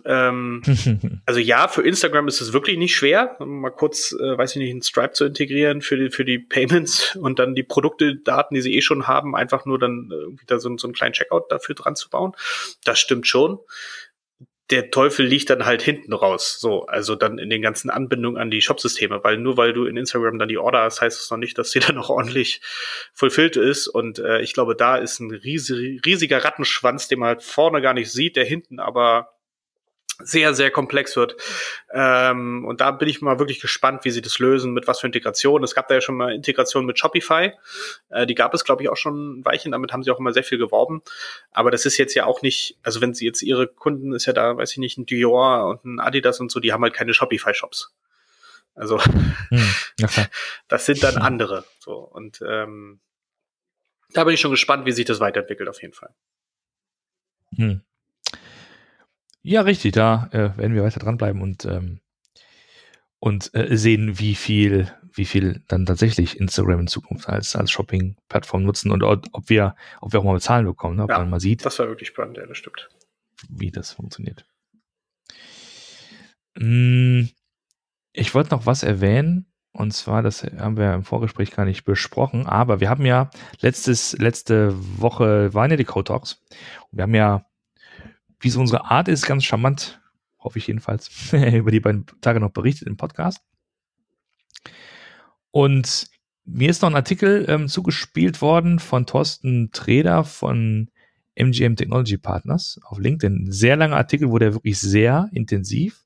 Ähm, 0.04 0.62
also 1.26 1.40
ja, 1.40 1.68
für 1.68 1.82
Instagram 1.82 2.28
ist 2.28 2.40
es 2.40 2.52
wirklich 2.52 2.78
nicht 2.78 2.94
schwer, 2.94 3.36
mal 3.40 3.70
kurz, 3.70 4.12
äh, 4.12 4.38
weiß 4.38 4.52
ich 4.52 4.56
nicht, 4.56 4.74
ein 4.74 4.82
Stripe 4.82 5.12
zu 5.12 5.24
integrieren 5.24 5.82
für 5.82 5.96
die, 5.96 6.10
für 6.10 6.24
die 6.24 6.38
Payments 6.38 7.16
und 7.20 7.38
dann 7.38 7.54
die 7.54 7.62
Produktedaten, 7.62 8.54
die 8.54 8.60
sie 8.60 8.74
eh 8.74 8.82
schon 8.82 9.06
haben, 9.06 9.34
einfach 9.34 9.64
nur 9.64 9.78
dann 9.78 10.08
irgendwie 10.10 10.46
da 10.46 10.58
so, 10.58 10.76
so 10.76 10.86
einen 10.86 10.94
kleinen 10.94 11.12
Checkout 11.12 11.50
dafür 11.50 11.74
dran 11.74 11.96
zu 11.96 12.10
bauen. 12.10 12.32
Das 12.84 12.98
stimmt 12.98 13.26
schon. 13.26 13.58
Der 14.70 14.90
Teufel 14.90 15.24
liegt 15.24 15.48
dann 15.48 15.64
halt 15.64 15.80
hinten 15.80 16.12
raus, 16.12 16.58
so, 16.60 16.84
also 16.84 17.14
dann 17.14 17.38
in 17.38 17.48
den 17.48 17.62
ganzen 17.62 17.88
Anbindungen 17.88 18.38
an 18.38 18.50
die 18.50 18.60
Shopsysteme, 18.60 19.24
weil 19.24 19.38
nur 19.38 19.56
weil 19.56 19.72
du 19.72 19.86
in 19.86 19.96
Instagram 19.96 20.38
dann 20.38 20.48
die 20.48 20.58
Order 20.58 20.82
hast, 20.82 21.00
heißt 21.00 21.18
es 21.18 21.30
noch 21.30 21.38
nicht, 21.38 21.56
dass 21.56 21.70
die 21.70 21.78
dann 21.86 21.96
auch 21.96 22.10
ordentlich 22.10 22.60
fulfilled 23.14 23.56
ist 23.56 23.88
und 23.88 24.18
äh, 24.18 24.42
ich 24.42 24.52
glaube, 24.52 24.76
da 24.76 24.96
ist 24.96 25.20
ein 25.20 25.30
riesig, 25.30 26.02
riesiger 26.04 26.44
Rattenschwanz, 26.44 27.08
den 27.08 27.20
man 27.20 27.28
halt 27.28 27.42
vorne 27.42 27.80
gar 27.80 27.94
nicht 27.94 28.12
sieht, 28.12 28.36
der 28.36 28.44
hinten 28.44 28.78
aber 28.78 29.37
sehr, 30.20 30.54
sehr 30.54 30.70
komplex 30.70 31.16
wird. 31.16 31.36
Ähm, 31.92 32.64
und 32.64 32.80
da 32.80 32.90
bin 32.90 33.08
ich 33.08 33.20
mal 33.20 33.38
wirklich 33.38 33.60
gespannt, 33.60 34.04
wie 34.04 34.10
sie 34.10 34.22
das 34.22 34.38
lösen, 34.38 34.72
mit 34.72 34.86
was 34.86 35.00
für 35.00 35.06
Integration. 35.06 35.62
Es 35.62 35.74
gab 35.74 35.88
da 35.88 35.94
ja 35.94 36.00
schon 36.00 36.16
mal 36.16 36.34
Integration 36.34 36.86
mit 36.86 36.98
Shopify. 36.98 37.52
Äh, 38.08 38.26
die 38.26 38.34
gab 38.34 38.52
es, 38.52 38.64
glaube 38.64 38.82
ich, 38.82 38.88
auch 38.88 38.96
schon 38.96 39.38
ein 39.38 39.44
Weilchen. 39.44 39.72
Damit 39.72 39.92
haben 39.92 40.02
sie 40.02 40.10
auch 40.10 40.18
immer 40.18 40.32
sehr 40.32 40.44
viel 40.44 40.58
geworben. 40.58 41.02
Aber 41.52 41.70
das 41.70 41.86
ist 41.86 41.98
jetzt 41.98 42.14
ja 42.14 42.26
auch 42.26 42.42
nicht, 42.42 42.78
also 42.82 43.00
wenn 43.00 43.14
sie 43.14 43.26
jetzt 43.26 43.42
ihre 43.42 43.68
Kunden, 43.68 44.12
ist 44.12 44.26
ja 44.26 44.32
da, 44.32 44.56
weiß 44.56 44.72
ich 44.72 44.78
nicht, 44.78 44.98
ein 44.98 45.06
Dior 45.06 45.66
und 45.68 45.84
ein 45.84 46.00
Adidas 46.00 46.40
und 46.40 46.50
so, 46.50 46.58
die 46.58 46.72
haben 46.72 46.82
halt 46.82 46.94
keine 46.94 47.14
Shopify-Shops. 47.14 47.94
Also 48.74 49.02
hm, 49.02 49.74
okay. 50.02 50.26
das 50.68 50.86
sind 50.86 51.02
dann 51.02 51.16
andere. 51.16 51.64
So 51.80 51.94
und 51.94 52.40
ähm, 52.46 53.00
da 54.10 54.24
bin 54.24 54.34
ich 54.34 54.40
schon 54.40 54.50
gespannt, 54.50 54.86
wie 54.86 54.92
sich 54.92 55.04
das 55.04 55.20
weiterentwickelt 55.20 55.68
auf 55.68 55.82
jeden 55.82 55.94
Fall. 55.94 56.14
Hm. 57.56 57.82
Ja, 59.48 59.62
richtig, 59.62 59.92
da 59.92 60.28
äh, 60.32 60.58
werden 60.58 60.74
wir 60.74 60.84
weiter 60.84 61.00
dranbleiben 61.00 61.40
und, 61.40 61.64
ähm, 61.64 62.00
und 63.18 63.50
äh, 63.54 63.78
sehen, 63.78 64.18
wie 64.18 64.34
viel, 64.34 64.92
wie 65.14 65.24
viel 65.24 65.62
dann 65.68 65.86
tatsächlich 65.86 66.38
Instagram 66.38 66.80
in 66.80 66.86
Zukunft 66.86 67.30
als, 67.30 67.56
als 67.56 67.70
Shopping-Plattform 67.70 68.62
nutzen 68.62 68.90
und 68.90 69.02
ob 69.02 69.48
wir, 69.48 69.74
ob 70.02 70.12
wir 70.12 70.20
auch 70.20 70.24
mal 70.24 70.34
Bezahlen 70.34 70.66
bekommen, 70.66 70.96
ne? 70.96 71.04
ob 71.04 71.08
ja, 71.08 71.18
man 71.18 71.30
mal 71.30 71.40
sieht. 71.40 71.64
Das 71.64 71.78
war 71.78 71.88
wirklich 71.88 72.08
spannend, 72.10 72.36
ja, 72.36 72.44
das 72.44 72.58
stimmt. 72.58 72.90
Wie 73.48 73.70
das 73.70 73.92
funktioniert. 73.92 74.44
Hm, 76.58 77.30
ich 78.12 78.34
wollte 78.34 78.50
noch 78.50 78.66
was 78.66 78.82
erwähnen. 78.82 79.46
Und 79.72 79.92
zwar, 79.92 80.22
das 80.22 80.42
haben 80.42 80.76
wir 80.76 80.92
im 80.92 81.04
Vorgespräch 81.04 81.52
gar 81.52 81.64
nicht 81.64 81.84
besprochen, 81.84 82.46
aber 82.46 82.80
wir 82.80 82.90
haben 82.90 83.06
ja 83.06 83.30
letztes, 83.60 84.12
letzte 84.18 84.74
Woche 85.00 85.54
waren 85.54 85.70
ja 85.70 85.78
die 85.78 85.84
Code 85.84 86.04
Talks. 86.04 86.42
Und 86.90 86.98
wir 86.98 87.04
haben 87.04 87.14
ja, 87.14 87.47
wie 88.40 88.48
es 88.48 88.56
unsere 88.56 88.84
Art 88.84 89.08
ist, 89.08 89.26
ganz 89.26 89.44
charmant, 89.44 90.00
hoffe 90.38 90.58
ich 90.58 90.66
jedenfalls, 90.66 91.32
über 91.52 91.70
die 91.70 91.80
beiden 91.80 92.06
Tage 92.20 92.40
noch 92.40 92.50
berichtet 92.50 92.88
im 92.88 92.96
Podcast. 92.96 93.40
Und 95.50 96.08
mir 96.44 96.70
ist 96.70 96.82
noch 96.82 96.90
ein 96.90 96.96
Artikel 96.96 97.44
ähm, 97.48 97.68
zugespielt 97.68 98.40
worden 98.40 98.78
von 98.78 99.06
Thorsten 99.06 99.70
Treder 99.72 100.24
von 100.24 100.90
MGM 101.34 101.76
Technology 101.76 102.16
Partners 102.16 102.80
auf 102.84 102.98
LinkedIn. 102.98 103.44
Ein 103.44 103.52
sehr 103.52 103.76
langer 103.76 103.96
Artikel, 103.96 104.30
wo 104.30 104.38
der 104.38 104.54
wirklich 104.54 104.78
sehr 104.78 105.28
intensiv 105.32 106.04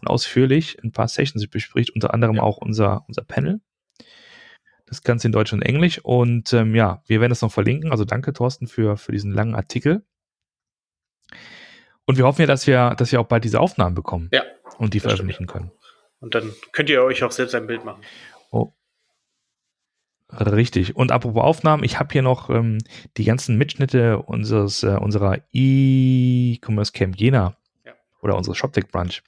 und 0.00 0.08
ausführlich 0.08 0.82
ein 0.82 0.92
paar 0.92 1.08
Sessions 1.08 1.46
bespricht, 1.48 1.90
unter 1.90 2.14
anderem 2.14 2.36
ja. 2.36 2.42
auch 2.42 2.58
unser, 2.58 3.04
unser 3.08 3.22
Panel. 3.22 3.60
Das 4.86 5.02
Ganze 5.02 5.28
in 5.28 5.32
Deutsch 5.32 5.52
und 5.52 5.62
Englisch. 5.62 5.98
Und 6.02 6.52
ähm, 6.52 6.74
ja, 6.74 7.02
wir 7.06 7.20
werden 7.20 7.30
das 7.30 7.42
noch 7.42 7.52
verlinken. 7.52 7.90
Also 7.90 8.04
danke, 8.04 8.32
Thorsten, 8.32 8.66
für, 8.66 8.96
für 8.96 9.12
diesen 9.12 9.32
langen 9.32 9.54
Artikel. 9.54 10.04
Und 12.06 12.18
wir 12.18 12.24
hoffen 12.24 12.42
ja, 12.42 12.46
dass 12.46 12.66
wir, 12.66 12.94
dass 12.96 13.12
wir 13.12 13.20
auch 13.20 13.26
bald 13.26 13.44
diese 13.44 13.60
Aufnahmen 13.60 13.94
bekommen 13.94 14.28
ja, 14.32 14.42
und 14.78 14.94
die 14.94 15.00
veröffentlichen 15.00 15.48
stimmt. 15.48 15.52
können. 15.52 15.72
Und 16.20 16.34
dann 16.34 16.52
könnt 16.72 16.90
ihr 16.90 17.02
euch 17.02 17.22
auch 17.22 17.32
selbst 17.32 17.54
ein 17.54 17.66
Bild 17.66 17.84
machen. 17.84 18.02
Oh, 18.50 18.72
Richtig. 20.40 20.96
Und 20.96 21.12
apropos 21.12 21.42
Aufnahmen, 21.42 21.84
ich 21.84 21.98
habe 21.98 22.12
hier 22.12 22.22
noch 22.22 22.50
ähm, 22.50 22.78
die 23.16 23.24
ganzen 23.24 23.56
Mitschnitte 23.56 24.18
unseres, 24.18 24.82
äh, 24.82 24.96
unserer 24.96 25.38
E-Commerce 25.52 26.92
Camp 26.92 27.16
Jena 27.16 27.56
ja. 27.84 27.92
oder 28.20 28.36
unsere 28.36 28.56
ShopTech 28.56 28.88
Brunch 28.88 29.22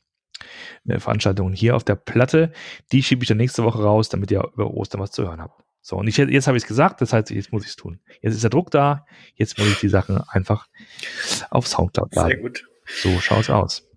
äh, 0.88 0.98
Veranstaltungen 0.98 1.54
hier 1.54 1.76
auf 1.76 1.84
der 1.84 1.94
Platte. 1.94 2.52
Die 2.92 3.02
schiebe 3.02 3.22
ich 3.22 3.28
dann 3.28 3.36
nächste 3.36 3.62
Woche 3.62 3.82
raus, 3.82 4.08
damit 4.08 4.30
ihr 4.30 4.42
über 4.54 4.70
Ostern 4.72 5.00
was 5.00 5.12
zu 5.12 5.24
hören 5.24 5.40
habt. 5.40 5.62
So, 5.86 5.94
und 5.94 6.08
ich, 6.08 6.16
jetzt 6.16 6.48
habe 6.48 6.56
ich 6.56 6.64
es 6.64 6.66
gesagt, 6.66 7.00
das 7.00 7.12
heißt, 7.12 7.30
jetzt 7.30 7.52
muss 7.52 7.62
ich 7.62 7.68
es 7.68 7.76
tun. 7.76 8.00
Jetzt 8.20 8.34
ist 8.34 8.42
der 8.42 8.50
Druck 8.50 8.72
da, 8.72 9.06
jetzt 9.36 9.56
muss 9.56 9.68
ich 9.68 9.78
die 9.78 9.88
Sachen 9.88 10.20
einfach 10.28 10.66
auf 11.48 11.68
Soundcloud 11.68 12.12
laden. 12.12 12.28
Sehr 12.28 12.38
gut. 12.38 12.66
So 12.86 13.20
schaut's 13.20 13.50
aus. 13.50 13.88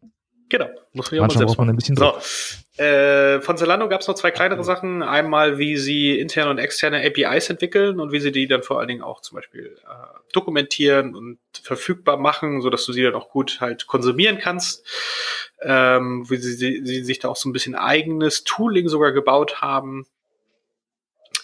Genau, 0.49 0.67
muss 0.93 1.11
man 1.11 1.21
Manchmal 1.21 1.45
braucht 1.47 1.57
man 1.57 1.67
ein 1.67 1.75
bisschen 1.75 1.95
Druck. 1.95 2.21
So. 2.21 2.83
Äh, 2.83 3.41
von 3.41 3.57
Zalando 3.57 3.89
gab 3.89 4.01
es 4.01 4.07
noch 4.07 4.13
zwei 4.13 4.29
kleinere 4.29 4.63
Sachen. 4.63 5.01
Einmal, 5.01 5.57
wie 5.57 5.77
sie 5.77 6.19
interne 6.19 6.51
und 6.51 6.59
externe 6.59 7.03
APIs 7.03 7.49
entwickeln 7.49 7.99
und 7.99 8.11
wie 8.11 8.19
sie 8.19 8.31
die 8.31 8.47
dann 8.47 8.61
vor 8.61 8.77
allen 8.77 8.87
Dingen 8.87 9.01
auch 9.01 9.21
zum 9.21 9.37
Beispiel 9.37 9.75
äh, 9.83 10.19
dokumentieren 10.31 11.15
und 11.15 11.39
verfügbar 11.59 12.17
machen, 12.17 12.61
so 12.61 12.69
dass 12.69 12.85
du 12.85 12.93
sie 12.93 13.01
dann 13.01 13.15
auch 13.15 13.29
gut 13.29 13.61
halt 13.61 13.87
konsumieren 13.87 14.37
kannst. 14.37 14.85
Ähm, 15.63 16.29
wie 16.29 16.37
sie, 16.37 16.53
sie, 16.53 16.81
sie 16.85 17.03
sich 17.03 17.17
da 17.17 17.29
auch 17.29 17.35
so 17.35 17.49
ein 17.49 17.53
bisschen 17.53 17.73
eigenes 17.73 18.43
Tooling 18.43 18.89
sogar 18.89 19.11
gebaut 19.11 19.59
haben. 19.63 20.05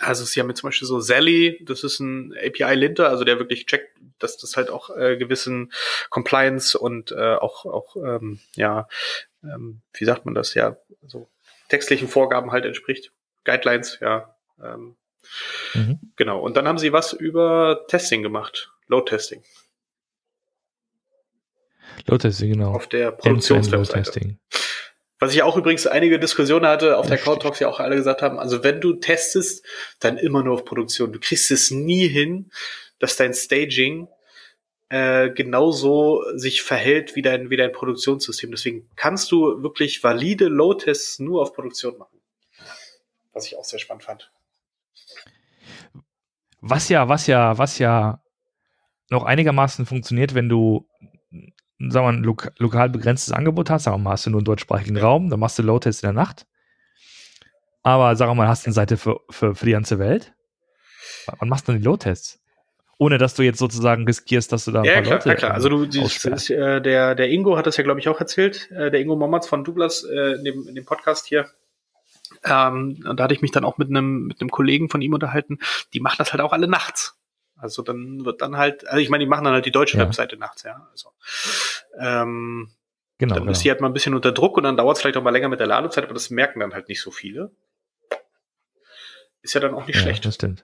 Also 0.05 0.23
sie 0.23 0.39
haben 0.39 0.49
jetzt 0.49 0.59
zum 0.59 0.67
Beispiel 0.67 0.87
so 0.87 0.99
Sally, 0.99 1.59
das 1.65 1.83
ist 1.83 1.99
ein 1.99 2.33
API-Linter, 2.37 3.09
also 3.09 3.23
der 3.23 3.39
wirklich 3.39 3.65
checkt, 3.65 3.97
dass 4.19 4.37
das 4.37 4.55
halt 4.55 4.69
auch 4.69 4.95
äh, 4.95 5.17
gewissen 5.17 5.71
Compliance 6.09 6.77
und 6.77 7.11
äh, 7.11 7.35
auch, 7.35 7.65
auch 7.65 7.95
ähm, 7.95 8.39
ja, 8.55 8.87
ähm, 9.43 9.81
wie 9.93 10.05
sagt 10.05 10.25
man 10.25 10.35
das, 10.35 10.53
ja, 10.53 10.77
so 11.07 11.27
textlichen 11.69 12.07
Vorgaben 12.07 12.51
halt 12.51 12.65
entspricht. 12.65 13.11
Guidelines, 13.45 13.97
ja. 13.99 14.35
Ähm, 14.63 14.95
mhm. 15.73 15.99
Genau. 16.15 16.39
Und 16.39 16.55
dann 16.55 16.67
haben 16.67 16.77
sie 16.77 16.93
was 16.93 17.13
über 17.13 17.85
Testing 17.87 18.21
gemacht, 18.21 18.71
Load-Testing. 18.87 19.43
Load-Testing, 22.05 22.51
genau. 22.51 22.73
Auf 22.73 22.87
der 22.87 23.11
Produktionswebseite. 23.11 24.37
Was 25.19 25.33
ich 25.33 25.43
auch 25.43 25.55
übrigens 25.55 25.87
einige 25.87 26.19
Diskussionen 26.19 26.67
hatte, 26.67 26.97
auf 26.97 27.07
der 27.07 27.17
Cloud 27.17 27.41
Talks 27.41 27.59
ja 27.59 27.69
auch 27.69 27.79
alle 27.79 27.95
gesagt 27.95 28.21
haben, 28.21 28.37
also 28.37 28.63
wenn 28.63 28.81
du 28.81 28.93
testest, 28.93 29.65
dann 29.99 30.17
immer 30.17 30.43
nur 30.43 30.55
auf 30.55 30.65
Produktion. 30.65 31.13
Du 31.13 31.19
kriegst 31.19 31.51
es 31.51 31.71
nie 31.71 32.07
hin, 32.07 32.51
dass 32.99 33.15
dein 33.15 33.33
Staging 33.33 34.09
äh, 34.89 35.29
genauso 35.29 36.23
sich 36.35 36.61
verhält 36.61 37.15
wie 37.15 37.21
dein, 37.21 37.49
wie 37.49 37.57
dein 37.57 37.71
Produktionssystem. 37.71 38.51
Deswegen 38.51 38.89
kannst 38.95 39.31
du 39.31 39.63
wirklich 39.63 40.03
valide 40.03 40.47
Load-Tests 40.47 41.19
nur 41.19 41.41
auf 41.41 41.53
Produktion 41.53 41.97
machen. 41.97 42.19
Was 43.33 43.47
ich 43.47 43.57
auch 43.57 43.65
sehr 43.65 43.79
spannend 43.79 44.03
fand. 44.03 44.31
Was 46.61 46.89
ja, 46.89 47.07
was 47.07 47.27
ja, 47.27 47.57
was 47.57 47.79
ja 47.79 48.21
noch 49.09 49.23
einigermaßen 49.23 49.85
funktioniert, 49.85 50.33
wenn 50.33 50.49
du 50.49 50.87
sagen 51.79 52.05
wir, 52.05 52.09
ein 52.09 52.23
lo 52.23 52.35
lokal 52.57 52.89
begrenztes 52.89 53.33
Angebot 53.33 53.69
hast, 53.69 53.83
sagen 53.83 53.97
wir 53.97 54.03
mal, 54.03 54.11
hast 54.11 54.25
du 54.25 54.29
nur 54.29 54.39
einen 54.39 54.45
deutschsprachigen 54.45 54.97
Raum, 54.97 55.29
dann 55.29 55.39
machst 55.39 55.59
du 55.59 55.63
Low-Test 55.63 56.03
in 56.03 56.07
der 56.07 56.13
Nacht. 56.13 56.45
Aber 57.83 58.15
sagen 58.15 58.31
wir 58.31 58.35
mal, 58.35 58.47
hast 58.47 58.65
du 58.65 58.69
eine 58.69 58.73
Seite 58.73 58.97
für, 58.97 59.19
für, 59.29 59.55
für 59.55 59.65
die 59.65 59.73
ganze 59.73 59.99
Welt. 59.99 60.33
Wann 61.39 61.49
machst 61.49 61.67
du 61.67 61.71
denn 61.71 61.81
die 61.81 61.85
Low-Tests? 61.85 62.41
Ohne 62.97 63.17
dass 63.17 63.35
du 63.35 63.43
jetzt 63.43 63.59
sozusagen 63.59 64.05
riskierst, 64.05 64.51
dass 64.51 64.65
du 64.65 64.71
da 64.71 64.79
ein 64.79 64.85
ja, 64.85 64.93
paar 64.93 65.03
klar, 65.03 65.15
Leute 65.17 65.29
Ja, 65.29 65.35
klar. 65.35 65.53
Also 65.53 65.69
du, 65.69 65.85
dieses, 65.85 66.49
äh, 66.49 66.81
der, 66.81 67.13
der 67.13 67.29
Ingo 67.29 67.57
hat 67.57 67.67
das 67.67 67.75
ja, 67.75 67.83
glaube 67.83 67.99
ich, 67.99 68.07
auch 68.07 68.19
erzählt. 68.19 68.71
Äh, 68.71 68.89
der 68.89 69.01
Ingo 69.01 69.17
Mommatz 69.17 69.47
von 69.47 69.65
Douglas 69.65 70.03
äh, 70.03 70.35
in, 70.35 70.45
dem, 70.45 70.67
in 70.67 70.75
dem 70.75 70.85
Podcast 70.85 71.27
hier. 71.27 71.49
Ähm, 72.45 73.03
und 73.05 73.19
da 73.19 73.25
hatte 73.25 73.33
ich 73.33 73.41
mich 73.41 73.51
dann 73.51 73.65
auch 73.65 73.77
mit 73.77 73.89
einem 73.89 74.27
mit 74.27 74.39
einem 74.39 74.49
Kollegen 74.49 74.89
von 74.89 75.01
ihm 75.01 75.13
unterhalten. 75.13 75.59
Die 75.93 75.99
machen 75.99 76.15
das 76.19 76.31
halt 76.31 76.41
auch 76.41 76.53
alle 76.53 76.67
nachts. 76.67 77.19
Also 77.65 77.81
dann 77.81 78.25
wird 78.25 78.41
dann 78.41 78.57
halt, 78.57 78.87
also 78.87 78.99
ich 78.99 79.09
meine, 79.09 79.23
die 79.23 79.29
machen 79.29 79.43
dann 79.43 79.53
halt 79.53 79.65
die 79.65 79.71
deutsche 79.71 79.97
ja. 79.97 80.03
Webseite 80.03 80.37
nachts, 80.37 80.63
ja. 80.63 80.87
Also 80.91 81.09
ähm, 81.97 82.69
genau, 83.17 83.33
dann 83.33 83.43
genau. 83.43 83.51
ist 83.51 83.63
die 83.63 83.69
halt 83.69 83.81
mal 83.81 83.87
ein 83.87 83.93
bisschen 83.93 84.13
unter 84.13 84.31
Druck 84.31 84.55
und 84.57 84.63
dann 84.63 84.77
dauert 84.77 84.97
es 84.97 85.01
vielleicht 85.01 85.17
auch 85.17 85.23
mal 85.23 85.31
länger 85.31 85.49
mit 85.49 85.59
der 85.59 85.67
Ladezeit, 85.67 86.03
aber 86.03 86.13
das 86.13 86.29
merken 86.29 86.59
dann 86.59 86.73
halt 86.73 86.87
nicht 86.89 87.01
so 87.01 87.09
viele. 87.11 87.51
Ist 89.41 89.53
ja 89.53 89.61
dann 89.61 89.73
auch 89.73 89.87
nicht 89.87 89.95
ja, 89.95 90.01
schlecht. 90.01 90.25
Das 90.25 90.35
stimmt. 90.35 90.63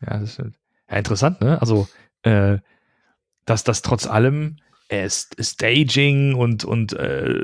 Ja, 0.00 0.18
das 0.18 0.34
stimmt. 0.34 0.58
Ja, 0.90 0.96
interessant, 0.96 1.40
ne? 1.40 1.60
Also, 1.60 1.88
äh, 2.22 2.58
dass 3.46 3.64
das 3.64 3.82
trotz 3.82 4.06
allem 4.06 4.56
Staging 4.90 6.34
und, 6.34 6.64
und 6.64 6.92
äh, 6.92 7.34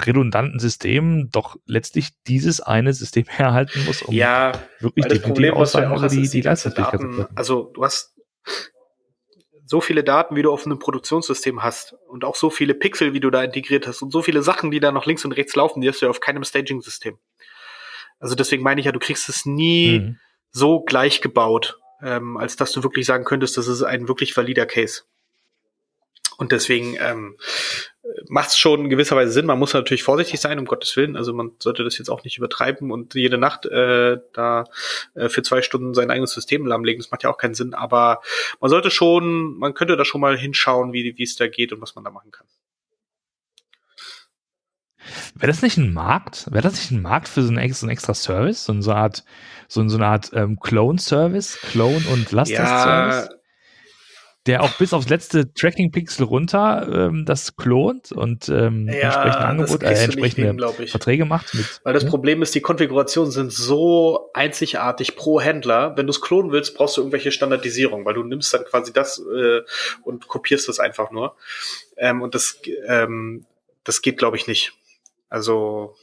redundanten 0.00 0.58
Systemen 0.58 1.30
doch 1.30 1.56
letztlich 1.66 2.10
dieses 2.26 2.60
eine 2.60 2.92
System 2.92 3.24
herhalten 3.28 3.84
muss, 3.84 4.02
um 4.02 4.14
ja, 4.14 4.52
wirklich 4.80 5.06
die 5.06 5.18
Problem, 5.18 5.54
was 5.56 5.72
du 5.72 5.90
auch 5.90 6.06
die, 6.06 6.22
die, 6.22 6.28
die 6.30 6.40
Daten, 6.42 7.26
Also 7.34 7.70
du 7.74 7.84
hast 7.84 8.14
so 9.66 9.80
viele 9.80 10.04
Daten, 10.04 10.36
wie 10.36 10.42
du 10.42 10.52
auf 10.52 10.66
einem 10.66 10.78
Produktionssystem 10.78 11.62
hast 11.62 11.94
und 12.08 12.24
auch 12.24 12.36
so 12.36 12.50
viele 12.50 12.74
Pixel, 12.74 13.14
wie 13.14 13.20
du 13.20 13.30
da 13.30 13.42
integriert 13.42 13.86
hast 13.86 14.02
und 14.02 14.12
so 14.12 14.22
viele 14.22 14.42
Sachen, 14.42 14.70
die 14.70 14.80
da 14.80 14.92
noch 14.92 15.06
links 15.06 15.24
und 15.24 15.32
rechts 15.32 15.56
laufen, 15.56 15.80
die 15.80 15.88
hast 15.88 16.02
du 16.02 16.06
ja 16.06 16.10
auf 16.10 16.20
keinem 16.20 16.44
Staging-System. 16.44 17.18
Also 18.18 18.34
deswegen 18.34 18.62
meine 18.62 18.80
ich 18.80 18.84
ja, 18.84 18.92
du 18.92 18.98
kriegst 18.98 19.28
es 19.28 19.46
nie 19.46 19.98
mhm. 19.98 20.18
so 20.50 20.80
gleich 20.82 21.22
gebaut, 21.22 21.78
ähm, 22.02 22.36
als 22.36 22.56
dass 22.56 22.72
du 22.72 22.82
wirklich 22.82 23.06
sagen 23.06 23.24
könntest, 23.24 23.56
das 23.56 23.66
ist 23.66 23.82
ein 23.82 24.08
wirklich 24.08 24.36
valider 24.36 24.66
Case. 24.66 25.02
Und 26.42 26.50
deswegen 26.50 26.96
ähm, 26.98 27.36
macht 28.28 28.48
es 28.48 28.58
schon 28.58 28.80
in 28.80 28.90
gewisser 28.90 29.14
Weise 29.14 29.30
Sinn. 29.30 29.46
Man 29.46 29.60
muss 29.60 29.74
natürlich 29.74 30.02
vorsichtig 30.02 30.40
sein, 30.40 30.58
um 30.58 30.64
Gottes 30.64 30.96
Willen. 30.96 31.16
Also 31.16 31.32
man 31.32 31.52
sollte 31.60 31.84
das 31.84 31.98
jetzt 31.98 32.08
auch 32.08 32.24
nicht 32.24 32.36
übertreiben 32.36 32.90
und 32.90 33.14
jede 33.14 33.38
Nacht 33.38 33.64
äh, 33.66 34.18
da 34.32 34.64
äh, 35.14 35.28
für 35.28 35.42
zwei 35.42 35.62
Stunden 35.62 35.94
sein 35.94 36.10
eigenes 36.10 36.32
System 36.32 36.66
lahmlegen. 36.66 37.00
Das 37.00 37.12
macht 37.12 37.22
ja 37.22 37.30
auch 37.30 37.38
keinen 37.38 37.54
Sinn. 37.54 37.74
Aber 37.74 38.22
man 38.60 38.70
sollte 38.70 38.90
schon, 38.90 39.56
man 39.56 39.74
könnte 39.74 39.96
da 39.96 40.04
schon 40.04 40.20
mal 40.20 40.36
hinschauen, 40.36 40.92
wie 40.92 41.14
es 41.22 41.36
da 41.36 41.46
geht 41.46 41.72
und 41.72 41.80
was 41.80 41.94
man 41.94 42.02
da 42.02 42.10
machen 42.10 42.32
kann. 42.32 42.48
Wäre 45.36 45.52
das 45.52 45.62
nicht 45.62 45.76
ein 45.76 45.92
Markt? 45.92 46.50
Wäre 46.50 46.62
das 46.62 46.72
nicht 46.72 46.90
ein 46.90 47.02
Markt 47.02 47.28
für 47.28 47.42
so 47.42 47.50
einen 47.50 47.58
extra, 47.58 47.82
so 47.82 47.86
einen 47.86 47.92
extra 47.92 48.14
Service? 48.14 48.64
So 48.64 48.72
eine 48.72 48.96
Art, 48.96 49.24
so, 49.68 49.80
eine 49.80 50.06
Art 50.06 50.32
ähm, 50.34 50.58
Clone-Service? 50.58 51.60
Clone- 51.70 52.08
und 52.12 52.32
Last-Test-Service? 52.32 53.28
Ja, 53.30 53.41
der 54.46 54.62
auch 54.62 54.72
bis 54.72 54.92
aufs 54.92 55.08
letzte 55.08 55.52
Tracking-Pixel 55.54 56.24
runter 56.24 56.88
ähm, 56.90 57.24
das 57.24 57.56
klont 57.56 58.10
und 58.10 58.48
ähm, 58.48 58.88
ja, 58.88 58.94
entsprechende 58.94 59.38
Angebot, 59.38 59.82
äh, 59.84 60.04
entsprechende 60.04 60.46
hin, 60.48 60.88
Verträge 60.88 61.24
macht. 61.24 61.54
Mit, 61.54 61.80
Weil 61.84 61.94
das 61.94 62.02
ja? 62.02 62.08
Problem 62.08 62.42
ist, 62.42 62.54
die 62.54 62.60
Konfigurationen 62.60 63.30
sind 63.30 63.52
so 63.52 64.30
einzigartig 64.34 65.14
pro 65.14 65.40
Händler. 65.40 65.96
Wenn 65.96 66.06
du 66.06 66.10
es 66.10 66.20
klonen 66.20 66.50
willst, 66.50 66.74
brauchst 66.74 66.96
du 66.96 67.02
irgendwelche 67.02 67.30
Standardisierung, 67.30 68.04
weil 68.04 68.14
du 68.14 68.24
nimmst 68.24 68.52
dann 68.52 68.64
quasi 68.64 68.92
das 68.92 69.18
äh, 69.18 69.60
und 70.02 70.26
kopierst 70.26 70.68
das 70.68 70.80
einfach 70.80 71.12
nur. 71.12 71.36
Ähm, 71.96 72.20
und 72.20 72.34
das, 72.34 72.60
ähm, 72.88 73.46
das 73.84 74.02
geht, 74.02 74.18
glaube 74.18 74.36
ich, 74.36 74.48
nicht. 74.48 74.72
Also 75.28 75.94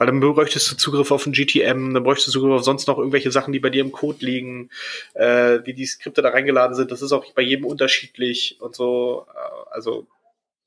weil 0.00 0.06
dann 0.06 0.20
bräuchtest 0.20 0.72
du 0.72 0.76
Zugriff 0.76 1.10
auf 1.10 1.26
ein 1.26 1.32
GTM, 1.32 1.92
dann 1.92 2.02
bräuchtest 2.02 2.28
du 2.28 2.32
Zugriff 2.32 2.52
auf 2.52 2.64
sonst 2.64 2.88
noch 2.88 2.96
irgendwelche 2.96 3.30
Sachen, 3.30 3.52
die 3.52 3.60
bei 3.60 3.68
dir 3.68 3.82
im 3.82 3.92
Code 3.92 4.24
liegen, 4.24 4.70
äh, 5.12 5.58
wie 5.64 5.74
die 5.74 5.84
Skripte 5.84 6.22
da 6.22 6.30
reingeladen 6.30 6.74
sind. 6.74 6.90
Das 6.90 7.02
ist 7.02 7.12
auch 7.12 7.30
bei 7.34 7.42
jedem 7.42 7.66
unterschiedlich 7.66 8.56
und 8.60 8.74
so. 8.74 9.26
Äh, 9.28 9.74
also, 9.74 10.06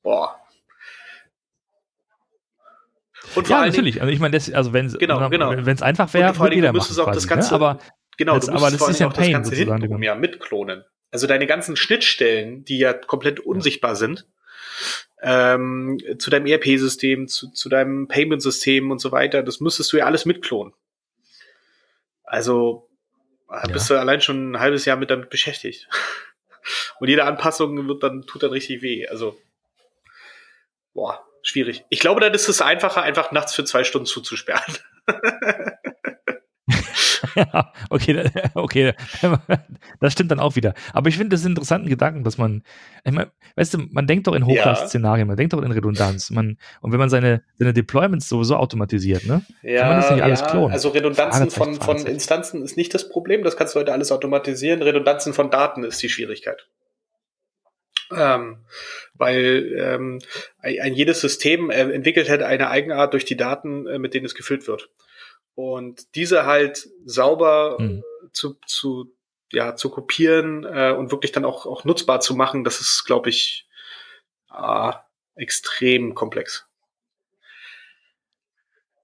boah. 0.04 0.36
Und 3.34 3.48
ja, 3.48 3.66
natürlich. 3.66 4.00
Also 4.00 4.12
ich 4.12 4.20
meine, 4.20 4.36
das, 4.36 4.52
also 4.52 4.72
wenn 4.72 4.86
es 4.86 4.96
genau, 4.98 5.28
genau. 5.28 5.50
wenn 5.50 5.66
es 5.66 5.82
einfach 5.82 6.14
wäre, 6.14 6.38
würde 6.38 6.54
jeder 6.54 6.72
machen. 6.72 7.00
Auch 7.00 7.10
das 7.10 7.24
ne? 7.24 7.28
ganze, 7.28 7.50
ne? 7.50 7.54
Aber 7.56 7.80
genau, 8.16 8.36
das, 8.36 8.48
aber 8.48 8.70
das 8.70 8.88
ist 8.88 9.00
ja 9.00 9.08
Pain, 9.08 9.32
das 9.32 9.50
ganze 9.50 10.00
ja 10.00 10.14
mitklonen. 10.14 10.84
Also 11.10 11.26
deine 11.26 11.48
ganzen 11.48 11.74
Schnittstellen, 11.74 12.64
die 12.64 12.78
ja 12.78 12.92
komplett 12.92 13.40
unsichtbar 13.40 13.92
ja. 13.92 13.96
sind, 13.96 14.26
ähm, 15.24 15.98
zu 16.18 16.28
deinem 16.28 16.46
ERP-System, 16.46 17.28
zu, 17.28 17.50
zu 17.50 17.68
deinem 17.70 18.08
Payment-System 18.08 18.90
und 18.90 19.00
so 19.00 19.10
weiter. 19.10 19.42
Das 19.42 19.60
müsstest 19.60 19.92
du 19.92 19.96
ja 19.96 20.04
alles 20.04 20.26
mitklonen. 20.26 20.74
Also 22.24 22.88
ja. 23.50 23.62
bist 23.72 23.88
du 23.88 23.98
allein 23.98 24.20
schon 24.20 24.52
ein 24.52 24.60
halbes 24.60 24.84
Jahr 24.84 24.98
mit 24.98 25.10
damit 25.10 25.30
beschäftigt. 25.30 25.88
Und 26.98 27.08
jede 27.08 27.24
Anpassung 27.24 27.88
wird 27.88 28.02
dann, 28.02 28.22
tut 28.22 28.42
dann 28.42 28.50
richtig 28.50 28.80
weh. 28.80 29.06
Also, 29.06 29.38
boah, 30.94 31.22
schwierig. 31.42 31.84
Ich 31.90 32.00
glaube, 32.00 32.20
dann 32.20 32.32
ist 32.32 32.48
es 32.48 32.62
einfacher, 32.62 33.02
einfach 33.02 33.32
nachts 33.32 33.54
für 33.54 33.64
zwei 33.64 33.84
Stunden 33.84 34.06
zuzusperren. 34.06 34.78
ja, 37.34 37.72
okay, 37.90 38.30
okay, 38.54 38.94
das 40.00 40.12
stimmt 40.12 40.30
dann 40.30 40.40
auch 40.40 40.56
wieder. 40.56 40.74
Aber 40.92 41.08
ich 41.08 41.16
finde 41.16 41.34
das 41.34 41.44
einen 41.44 41.52
interessanten 41.52 41.88
Gedanken, 41.88 42.24
dass 42.24 42.38
man, 42.38 42.62
ich 43.04 43.12
meine, 43.12 43.30
weißt 43.56 43.74
du, 43.74 43.78
man 43.90 44.06
denkt 44.06 44.26
doch 44.26 44.34
in 44.34 44.46
Hochlastszenarien, 44.46 45.26
man 45.26 45.36
denkt 45.36 45.52
doch 45.52 45.62
in 45.62 45.72
Redundanz. 45.72 46.30
Man, 46.30 46.58
und 46.80 46.92
wenn 46.92 46.98
man 46.98 47.10
seine, 47.10 47.42
seine 47.58 47.72
Deployments 47.72 48.28
sowieso 48.28 48.56
automatisiert, 48.56 49.26
ne? 49.26 49.42
Ja, 49.62 49.80
kann 49.80 49.88
man 49.88 49.96
das 50.00 50.10
nicht 50.10 50.22
alles 50.22 50.40
ja, 50.40 50.46
klonen. 50.46 50.72
Also 50.72 50.88
Redundanzen 50.90 51.50
von, 51.50 51.74
von 51.74 52.06
Instanzen 52.06 52.62
ist 52.62 52.76
nicht 52.76 52.94
das 52.94 53.08
Problem, 53.08 53.42
das 53.42 53.56
kannst 53.56 53.74
du 53.74 53.80
heute 53.80 53.92
alles 53.92 54.12
automatisieren. 54.12 54.82
Redundanzen 54.82 55.32
von 55.32 55.50
Daten 55.50 55.84
ist 55.84 56.02
die 56.02 56.08
Schwierigkeit. 56.08 56.66
Ähm, 58.14 58.58
weil 59.14 59.74
ähm, 59.78 60.18
ein, 60.58 60.80
ein 60.80 60.94
jedes 60.94 61.20
System 61.20 61.70
äh, 61.70 61.90
entwickelt 61.92 62.28
halt 62.28 62.42
eine 62.42 62.70
Eigenart 62.70 63.12
durch 63.12 63.24
die 63.24 63.36
Daten, 63.36 63.86
äh, 63.86 63.98
mit 63.98 64.14
denen 64.14 64.26
es 64.26 64.34
gefüllt 64.34 64.68
wird. 64.68 64.90
Und 65.54 66.14
diese 66.16 66.46
halt 66.46 66.88
sauber 67.04 67.76
mhm. 67.78 68.02
zu, 68.32 68.58
zu, 68.66 69.14
ja, 69.52 69.76
zu 69.76 69.90
kopieren 69.90 70.64
äh, 70.64 70.92
und 70.92 71.12
wirklich 71.12 71.32
dann 71.32 71.44
auch, 71.44 71.66
auch 71.66 71.84
nutzbar 71.84 72.20
zu 72.20 72.34
machen, 72.34 72.64
das 72.64 72.80
ist, 72.80 73.04
glaube 73.04 73.30
ich, 73.30 73.68
äh, 74.52 74.92
extrem 75.36 76.14
komplex. 76.14 76.66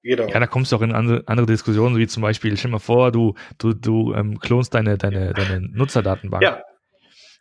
Genau. 0.03 0.29
Ja, 0.29 0.41
da 0.41 0.47
kommst 0.47 0.73
du 0.73 0.77
auch 0.77 0.83
in 0.83 0.93
andere, 0.93 1.23
andere 1.27 1.47
Diskussionen, 1.47 1.97
wie 1.99 2.07
zum 2.07 2.23
Beispiel, 2.23 2.57
stell 2.57 2.71
mal 2.71 2.79
vor, 2.79 3.13
du, 3.13 3.35
du, 3.59 3.75
du 3.75 4.15
ähm, 4.15 4.39
klonst 4.41 4.73
deine, 4.73 4.97
deine, 4.97 5.35
deine 5.35 5.61
Nutzerdatenbank. 5.61 6.43
Ja, 6.43 6.63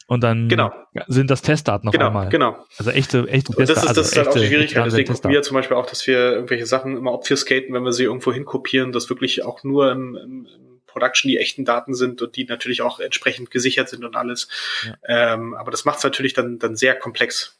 und 0.09 0.21
dann 0.21 0.49
genau. 0.49 0.73
sind 1.07 1.29
das 1.29 1.43
Testdaten 1.43 1.85
noch 1.85 1.91
genau, 1.91 2.07
einmal. 2.07 2.29
Genau. 2.29 2.57
Also 2.79 2.89
echte, 2.89 3.27
echte 3.27 3.53
Testdaten. 3.53 3.57
Das 3.57 3.69
ist, 3.69 3.75
das 3.75 3.87
also 3.89 4.01
ist 4.01 4.17
halt 4.17 4.27
auch 4.27 4.33
die 4.33 4.47
Schwierigkeit. 4.47 4.85
Deswegen 4.87 5.13
gucken 5.13 5.31
wir 5.31 5.43
zum 5.43 5.53
Beispiel 5.53 5.77
auch, 5.77 5.85
dass 5.85 6.07
wir 6.07 6.17
irgendwelche 6.17 6.65
Sachen 6.65 6.97
immer 6.97 7.13
obfuscaten, 7.13 7.75
wenn 7.75 7.83
wir 7.83 7.93
sie 7.93 8.05
irgendwo 8.05 8.33
hinkopieren, 8.33 8.91
dass 8.91 9.07
wirklich 9.11 9.45
auch 9.45 9.63
nur 9.63 9.91
im, 9.91 10.15
im, 10.15 10.47
Production 10.87 11.29
die 11.29 11.37
echten 11.37 11.63
Daten 11.63 11.93
sind 11.93 12.23
und 12.23 12.35
die 12.35 12.45
natürlich 12.45 12.81
auch 12.81 12.99
entsprechend 12.99 13.51
gesichert 13.51 13.89
sind 13.89 14.03
und 14.03 14.15
alles. 14.15 14.47
Ja. 14.83 15.33
Ähm, 15.35 15.53
aber 15.53 15.69
das 15.69 15.85
macht 15.85 15.99
es 15.99 16.03
natürlich 16.03 16.33
dann, 16.33 16.57
dann 16.57 16.75
sehr 16.75 16.95
komplex. 16.95 17.59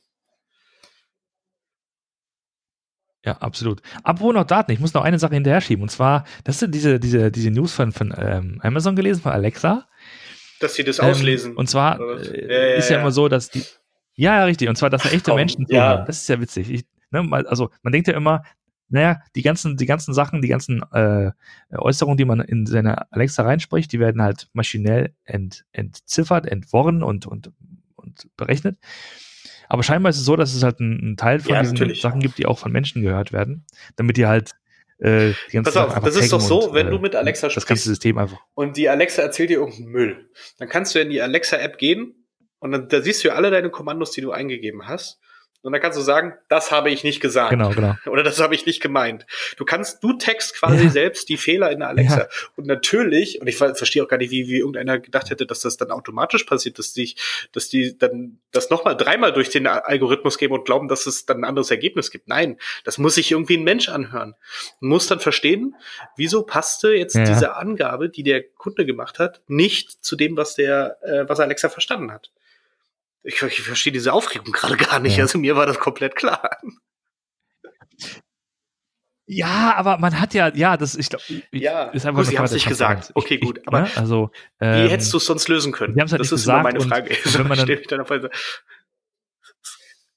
Ja, 3.23 3.33
absolut. 3.33 3.83
Apropos 4.01 4.33
noch 4.33 4.45
Daten, 4.45 4.71
ich 4.71 4.79
muss 4.79 4.95
noch 4.95 5.03
eine 5.03 5.19
Sache 5.19 5.35
hinterher 5.35 5.61
schieben. 5.61 5.83
Und 5.83 5.89
zwar, 5.89 6.25
das 6.45 6.57
sind 6.57 6.73
diese, 6.73 6.99
diese, 6.99 7.29
diese 7.29 7.51
News 7.51 7.75
von, 7.75 7.91
von 7.91 8.11
ähm, 8.17 8.59
Amazon 8.63 8.95
gelesen, 8.95 9.21
von 9.21 9.33
Alexa. 9.33 9.85
Dass 10.59 10.75
sie 10.75 10.83
das 10.83 10.99
ähm, 10.99 11.05
auslesen. 11.05 11.55
Und 11.55 11.69
zwar 11.69 11.99
äh, 11.99 12.47
ja, 12.47 12.67
ja, 12.69 12.75
ist 12.75 12.89
ja, 12.89 12.95
ja, 12.95 13.01
immer 13.01 13.11
so, 13.11 13.27
dass 13.27 13.49
die. 13.49 13.63
Ja, 14.15 14.37
ja, 14.37 14.43
richtig. 14.45 14.67
Und 14.67 14.77
zwar, 14.77 14.89
dass 14.89 15.03
da 15.03 15.09
echte 15.09 15.31
Komm, 15.31 15.35
Menschen 15.39 15.65
zuhören. 15.65 16.05
Das 16.05 16.21
ist 16.21 16.29
ja 16.29 16.39
witzig. 16.41 16.69
Ich, 16.69 16.85
ne, 17.11 17.27
also, 17.47 17.69
man 17.81 17.93
denkt 17.93 18.07
ja 18.07 18.15
immer, 18.15 18.43
naja, 18.89 19.21
die 19.35 19.43
ganzen, 19.43 19.77
die 19.77 19.85
ganzen 19.85 20.13
Sachen, 20.13 20.41
die 20.41 20.47
ganzen 20.47 20.83
äh, 20.91 21.31
Äußerungen, 21.71 22.17
die 22.17 22.25
man 22.25 22.41
in 22.41 22.65
seine 22.65 23.11
Alexa 23.11 23.43
reinspricht, 23.43 23.91
die 23.91 23.99
werden 23.99 24.21
halt 24.21 24.49
maschinell 24.53 25.13
ent, 25.23 25.63
entziffert, 25.71 26.47
entworren 26.47 27.03
und, 27.03 27.27
und, 27.27 27.51
und 27.95 28.27
berechnet. 28.35 28.77
Aber 29.69 29.83
scheinbar 29.83 30.09
ist 30.09 30.17
es 30.17 30.25
so, 30.25 30.35
dass 30.35 30.55
es 30.55 30.63
halt 30.63 30.79
einen 30.81 31.15
Teil 31.15 31.39
von 31.39 31.59
diesen 31.59 31.75
natürlich. 31.75 32.01
Sachen 32.01 32.21
gibt, 32.21 32.39
die 32.39 32.47
auch 32.47 32.57
von 32.57 32.71
Menschen 32.71 33.03
gehört 33.03 33.31
werden, 33.31 33.65
damit 33.95 34.17
die 34.17 34.25
halt 34.25 34.55
äh, 34.99 35.33
Pass 35.63 35.77
auf, 35.77 35.97
das 36.03 36.15
ist 36.15 36.33
doch 36.33 36.41
so, 36.41 36.67
und, 36.69 36.73
wenn 36.73 36.87
du 36.89 36.97
äh, 36.97 37.01
mit 37.01 37.15
Alexa 37.15 37.49
sprichst 37.49 37.57
das 37.57 37.65
ganze 37.65 37.89
System 37.89 38.17
einfach. 38.17 38.39
und 38.53 38.77
die 38.77 38.89
Alexa 38.89 39.21
erzählt 39.21 39.49
dir 39.49 39.59
irgendeinen 39.59 39.91
Müll, 39.91 40.29
dann 40.57 40.67
kannst 40.67 40.93
du 40.93 40.99
in 40.99 41.09
die 41.09 41.21
Alexa-App 41.21 41.77
gehen 41.77 42.27
und 42.59 42.71
dann 42.71 42.89
da 42.89 43.01
siehst 43.01 43.23
du 43.23 43.29
ja 43.29 43.35
alle 43.35 43.51
deine 43.51 43.69
Kommandos, 43.69 44.11
die 44.11 44.21
du 44.21 44.31
eingegeben 44.31 44.87
hast 44.87 45.19
und 45.61 45.73
dann 45.73 45.81
kannst 45.81 45.97
du 45.97 46.01
sagen, 46.01 46.35
das 46.47 46.71
habe 46.71 46.89
ich 46.89 47.03
nicht 47.03 47.19
gesagt. 47.19 47.49
Genau, 47.49 47.69
genau. 47.71 47.95
Oder 48.05 48.23
das 48.23 48.39
habe 48.39 48.55
ich 48.55 48.65
nicht 48.65 48.81
gemeint. 48.81 49.25
Du 49.57 49.65
kannst, 49.65 50.01
du 50.01 50.13
text 50.13 50.55
quasi 50.55 50.85
ja. 50.85 50.89
selbst 50.89 51.27
die 51.27 51.35
Fehler 51.35 51.69
in 51.71 51.79
der 51.79 51.89
Alexa. 51.89 52.19
Ja. 52.19 52.27
Und 52.55 52.65
natürlich, 52.65 53.41
und 53.41 53.47
ich 53.47 53.57
verstehe 53.57 54.03
auch 54.03 54.07
gar 54.07 54.17
nicht, 54.17 54.31
wie, 54.31 54.47
wie 54.47 54.59
irgendeiner 54.59 54.99
gedacht 54.99 55.29
hätte, 55.29 55.45
dass 55.45 55.59
das 55.59 55.75
dann 55.75 55.91
automatisch 55.91 56.45
passiert, 56.45 56.79
dass 56.79 56.93
die, 56.93 57.13
dass 57.51 57.67
die 57.67 57.97
dann 57.97 58.39
das 58.51 58.69
nochmal 58.69 58.95
dreimal 58.95 59.33
durch 59.33 59.49
den 59.49 59.67
Algorithmus 59.67 60.37
geben 60.37 60.53
und 60.53 60.63
glauben, 60.63 60.87
dass 60.87 61.05
es 61.05 61.25
dann 61.25 61.41
ein 61.41 61.43
anderes 61.43 61.71
Ergebnis 61.71 62.09
gibt. 62.09 62.29
Nein, 62.29 62.57
das 62.85 62.97
muss 62.97 63.15
sich 63.15 63.31
irgendwie 63.31 63.57
ein 63.57 63.63
Mensch 63.63 63.89
anhören. 63.89 64.35
Man 64.79 64.91
muss 64.91 65.07
dann 65.07 65.19
verstehen, 65.19 65.75
wieso 66.15 66.43
passte 66.43 66.93
jetzt 66.93 67.15
ja. 67.15 67.25
diese 67.25 67.57
Angabe, 67.57 68.09
die 68.09 68.23
der 68.23 68.43
Kunde 68.43 68.85
gemacht 68.85 69.19
hat, 69.19 69.41
nicht 69.47 70.05
zu 70.05 70.15
dem, 70.15 70.37
was 70.37 70.55
der, 70.55 70.97
äh, 71.03 71.27
was 71.27 71.41
Alexa 71.41 71.67
verstanden 71.67 72.13
hat. 72.13 72.31
Ich, 73.23 73.41
ich 73.41 73.61
verstehe 73.61 73.93
diese 73.93 74.13
Aufregung 74.13 74.51
gerade 74.51 74.77
gar 74.77 74.99
nicht. 74.99 75.17
Ja. 75.17 75.23
Also 75.23 75.37
mir 75.39 75.55
war 75.55 75.65
das 75.65 75.79
komplett 75.79 76.15
klar. 76.15 76.49
Ja, 79.31 79.75
aber 79.75 79.99
man 79.99 80.19
hat 80.19 80.33
ja, 80.33 80.51
ja, 80.55 80.75
das, 80.75 80.95
ich 80.95 81.09
glaube, 81.09 81.23
ja, 81.51 81.83
ist 81.89 82.03
einfach 82.03 82.21
gut, 82.21 82.31
sie 82.31 82.37
haben 82.37 82.45
es 82.45 82.51
nicht 82.51 82.67
gesagt. 82.67 83.11
Okay, 83.13 83.35
ich, 83.35 83.41
gut, 83.41 83.61
aber 83.67 83.81
ne? 83.81 83.89
also, 83.95 84.31
ähm, 84.59 84.85
wie 84.85 84.89
hättest 84.89 85.13
du 85.13 85.17
es 85.17 85.25
sonst 85.25 85.47
lösen 85.47 85.71
können? 85.71 85.95
Halt 85.95 86.19
das 86.19 86.31
ist 86.31 86.47
immer 86.47 86.63
meine 86.63 86.81
Frage. 86.81 87.11
wenn 87.11 87.47
man 87.47 87.57
dann, 87.87 88.29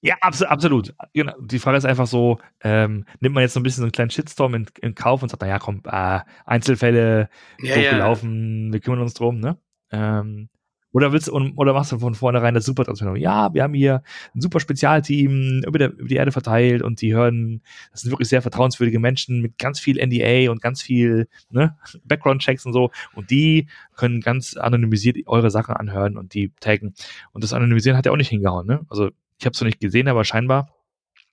ja, 0.05 0.17
abs 0.21 0.43
absolut. 0.43 0.95
Genau. 1.13 1.35
Die 1.39 1.61
Frage 1.61 1.77
ist 1.77 1.85
einfach 1.85 2.09
so, 2.09 2.39
ähm, 2.61 3.05
nimmt 3.21 3.35
man 3.35 3.43
jetzt 3.43 3.53
so 3.53 3.61
ein 3.61 3.63
bisschen 3.63 3.83
so 3.83 3.85
einen 3.85 3.93
kleinen 3.93 4.11
Shitstorm 4.11 4.55
in, 4.55 4.67
in 4.81 4.95
Kauf 4.97 5.23
und 5.23 5.29
sagt, 5.29 5.43
naja, 5.43 5.61
komm, 5.61 5.83
äh, 5.85 6.21
Einzelfälle, 6.45 7.29
ja, 7.61 7.91
gelaufen, 7.93 8.67
ja. 8.67 8.73
wir 8.73 8.81
kümmern 8.81 9.01
uns 9.01 9.15
drum, 9.15 9.39
ne? 9.39 9.59
Ähm, 9.93 10.49
oder 10.93 11.13
willst 11.13 11.31
oder 11.31 11.73
machst 11.73 11.93
du 11.93 11.99
von 11.99 12.15
vornherein 12.15 12.55
das 12.55 12.65
super 12.65 12.85
Transfer? 12.85 13.17
Ja, 13.17 13.53
wir 13.55 13.63
haben 13.63 13.75
hier 13.75 14.03
ein 14.35 14.41
super 14.41 14.61
Spezialteam 14.61 15.63
über, 15.67 15.79
der, 15.79 15.93
über 15.93 16.09
die 16.09 16.17
Erde 16.17 16.33
verteilt 16.33 16.83
und 16.83 17.01
die 17.01 17.15
hören, 17.15 17.63
das 17.91 18.03
sind 18.03 18.13
wirklich 18.13 18.29
sehr 18.29 18.43
vertrauenswürdige 18.43 18.99
Menschen 18.99 19.41
mit 19.41 19.59
ganz 19.59 19.81
viel 19.81 19.97
NDA 19.97 20.51
und 20.51 20.61
ganz 20.61 20.83
viel 20.83 21.29
ne, 21.51 21.77
Background-Checks 22.05 22.67
und 22.67 22.73
so. 22.73 22.91
Und 23.15 23.31
die 23.31 23.69
können 23.97 24.21
ganz 24.21 24.57
anonymisiert 24.57 25.17
eure 25.27 25.51
Sachen 25.51 25.75
anhören 25.75 26.17
und 26.17 26.35
die 26.35 26.53
taggen. 26.61 26.95
Und 27.33 27.43
das 27.43 27.53
Anonymisieren 27.53 27.97
hat 27.97 28.07
ja 28.07 28.13
auch 28.13 28.17
nicht 28.17 28.29
hingehauen. 28.29 28.67
Ne? 28.67 28.85
Also 28.89 29.11
ich 29.39 29.47
habe 29.47 29.55
es 29.55 29.61
noch 29.61 29.67
nicht 29.67 29.81
gesehen, 29.81 30.09
aber 30.09 30.25
scheinbar 30.25 30.69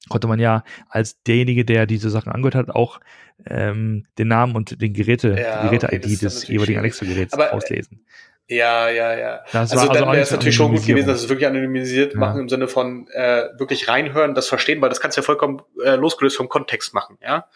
konnte 0.08 0.28
man 0.28 0.40
ja 0.40 0.64
als 0.88 1.22
derjenige, 1.24 1.66
der 1.66 1.86
diese 1.86 2.10
Sachen 2.10 2.32
angehört 2.32 2.56
hat, 2.56 2.70
auch 2.70 3.00
ähm, 3.46 4.06
den 4.18 4.30
Namen 4.30 4.56
und 4.56 4.82
den 4.82 4.94
Geräte, 4.94 5.36
ja, 5.40 5.64
Geräte-ID 5.64 6.06
okay, 6.06 6.18
des 6.18 6.48
jeweiligen 6.48 6.80
Alexa-Geräts 6.80 7.38
äh, 7.38 7.50
auslesen. 7.50 8.06
Ja, 8.50 8.90
ja, 8.90 9.16
ja. 9.16 9.44
Das 9.52 9.72
also 9.72 9.86
dann 9.86 9.98
also 9.98 10.06
wäre 10.12 10.22
es 10.22 10.32
natürlich 10.32 10.56
schon 10.56 10.74
gut 10.74 10.86
gewesen, 10.86 11.08
dass 11.08 11.22
es 11.22 11.30
wirklich 11.30 11.48
anonymisiert 11.48 12.14
ja. 12.14 12.20
machen 12.20 12.42
im 12.42 12.50
Sinne 12.50 12.68
von 12.68 13.08
äh, 13.10 13.50
wirklich 13.60 13.88
reinhören, 13.88 14.34
das 14.34 14.48
verstehen, 14.48 14.82
weil 14.82 14.90
das 14.90 15.00
kannst 15.00 15.18
du 15.18 15.22
ja 15.22 15.26
vollkommen 15.26 15.62
äh, 15.84 15.96
losgelöst 15.96 16.36
vom 16.36 16.50
Kontext 16.50 16.94
machen, 16.94 17.18
ja. 17.22 17.48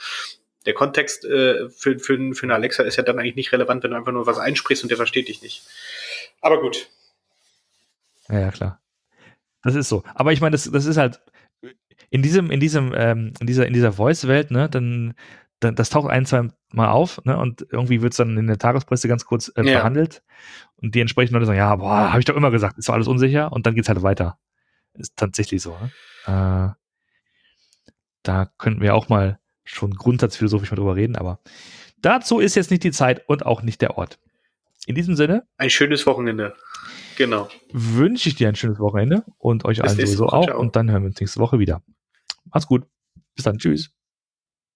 Der 0.67 0.75
Kontext 0.75 1.25
äh, 1.25 1.67
für, 1.69 1.99
für, 1.99 2.33
für 2.33 2.43
eine 2.43 2.53
Alexa 2.53 2.83
ist 2.83 2.95
ja 2.95 3.03
dann 3.03 3.19
eigentlich 3.19 3.35
nicht 3.35 3.51
relevant, 3.51 3.83
wenn 3.83 3.91
du 3.91 3.97
einfach 3.97 4.13
nur 4.13 4.27
was 4.27 4.37
einsprichst 4.37 4.83
und 4.83 4.89
der 4.89 4.97
versteht 4.97 5.27
dich 5.27 5.41
nicht. 5.41 5.63
Aber 6.41 6.61
gut. 6.61 6.87
Ja, 8.29 8.39
ja 8.39 8.51
klar. 8.51 8.79
Das 9.63 9.75
ist 9.75 9.89
so. 9.89 10.03
Aber 10.13 10.31
ich 10.31 10.41
meine, 10.41 10.51
das, 10.51 10.69
das 10.71 10.85
ist 10.85 10.97
halt 10.97 11.19
in 12.11 12.21
diesem, 12.21 12.51
in 12.51 12.59
diesem, 12.59 12.93
ähm, 12.95 13.33
in 13.41 13.47
dieser, 13.47 13.65
in 13.65 13.73
dieser 13.73 13.91
Voice-Welt, 13.91 14.51
ne, 14.51 14.69
dann 14.69 15.15
das 15.71 15.89
taucht 15.89 16.09
ein, 16.09 16.25
zwei 16.25 16.49
Mal 16.71 16.89
auf, 16.89 17.23
ne? 17.25 17.37
Und 17.37 17.65
irgendwie 17.71 18.01
wird 18.01 18.13
es 18.13 18.17
dann 18.17 18.37
in 18.37 18.47
der 18.47 18.57
Tagespresse 18.57 19.07
ganz 19.07 19.25
kurz 19.25 19.49
äh, 19.55 19.63
ja. 19.63 19.79
behandelt. 19.79 20.23
Und 20.77 20.95
die 20.95 21.01
entsprechenden 21.01 21.35
Leute 21.35 21.45
sagen, 21.45 21.57
ja, 21.57 21.75
boah, 21.75 22.09
habe 22.09 22.19
ich 22.19 22.25
doch 22.25 22.35
immer 22.35 22.51
gesagt, 22.51 22.77
ist 22.77 22.89
doch 22.89 22.93
alles 22.93 23.07
unsicher 23.07 23.51
und 23.51 23.65
dann 23.65 23.75
geht's 23.75 23.89
halt 23.89 24.03
weiter. 24.03 24.37
Ist 24.93 25.15
tatsächlich 25.15 25.61
so. 25.61 25.71
Ne? 25.71 25.91
Äh, 26.25 26.73
da 28.23 28.51
könnten 28.57 28.81
wir 28.81 28.95
auch 28.95 29.09
mal 29.09 29.39
schon 29.63 29.91
grundsatzphilosophisch 29.91 30.71
mal 30.71 30.77
drüber 30.77 30.95
reden, 30.95 31.15
aber 31.15 31.39
dazu 32.01 32.39
ist 32.39 32.55
jetzt 32.55 32.71
nicht 32.71 32.83
die 32.83 32.91
Zeit 32.91 33.27
und 33.27 33.45
auch 33.45 33.61
nicht 33.61 33.81
der 33.81 33.97
Ort. 33.97 34.19
In 34.85 34.95
diesem 34.95 35.15
Sinne. 35.15 35.47
Ein 35.57 35.69
schönes 35.69 36.05
Wochenende. 36.05 36.55
Genau. 37.17 37.47
Wünsche 37.71 38.29
ich 38.29 38.35
dir 38.35 38.49
ein 38.49 38.55
schönes 38.55 38.79
Wochenende 38.79 39.23
und 39.37 39.65
euch 39.65 39.79
Bis 39.79 39.91
allen 39.91 39.99
sowieso 39.99 40.27
auch. 40.27 40.45
Ciao. 40.45 40.59
Und 40.59 40.75
dann 40.75 40.91
hören 40.91 41.03
wir 41.03 41.07
uns 41.07 41.19
nächste 41.19 41.39
Woche 41.39 41.59
wieder. 41.59 41.81
Mach's 42.45 42.67
gut. 42.67 42.85
Bis 43.35 43.45
dann. 43.45 43.57
Tschüss. 43.57 43.91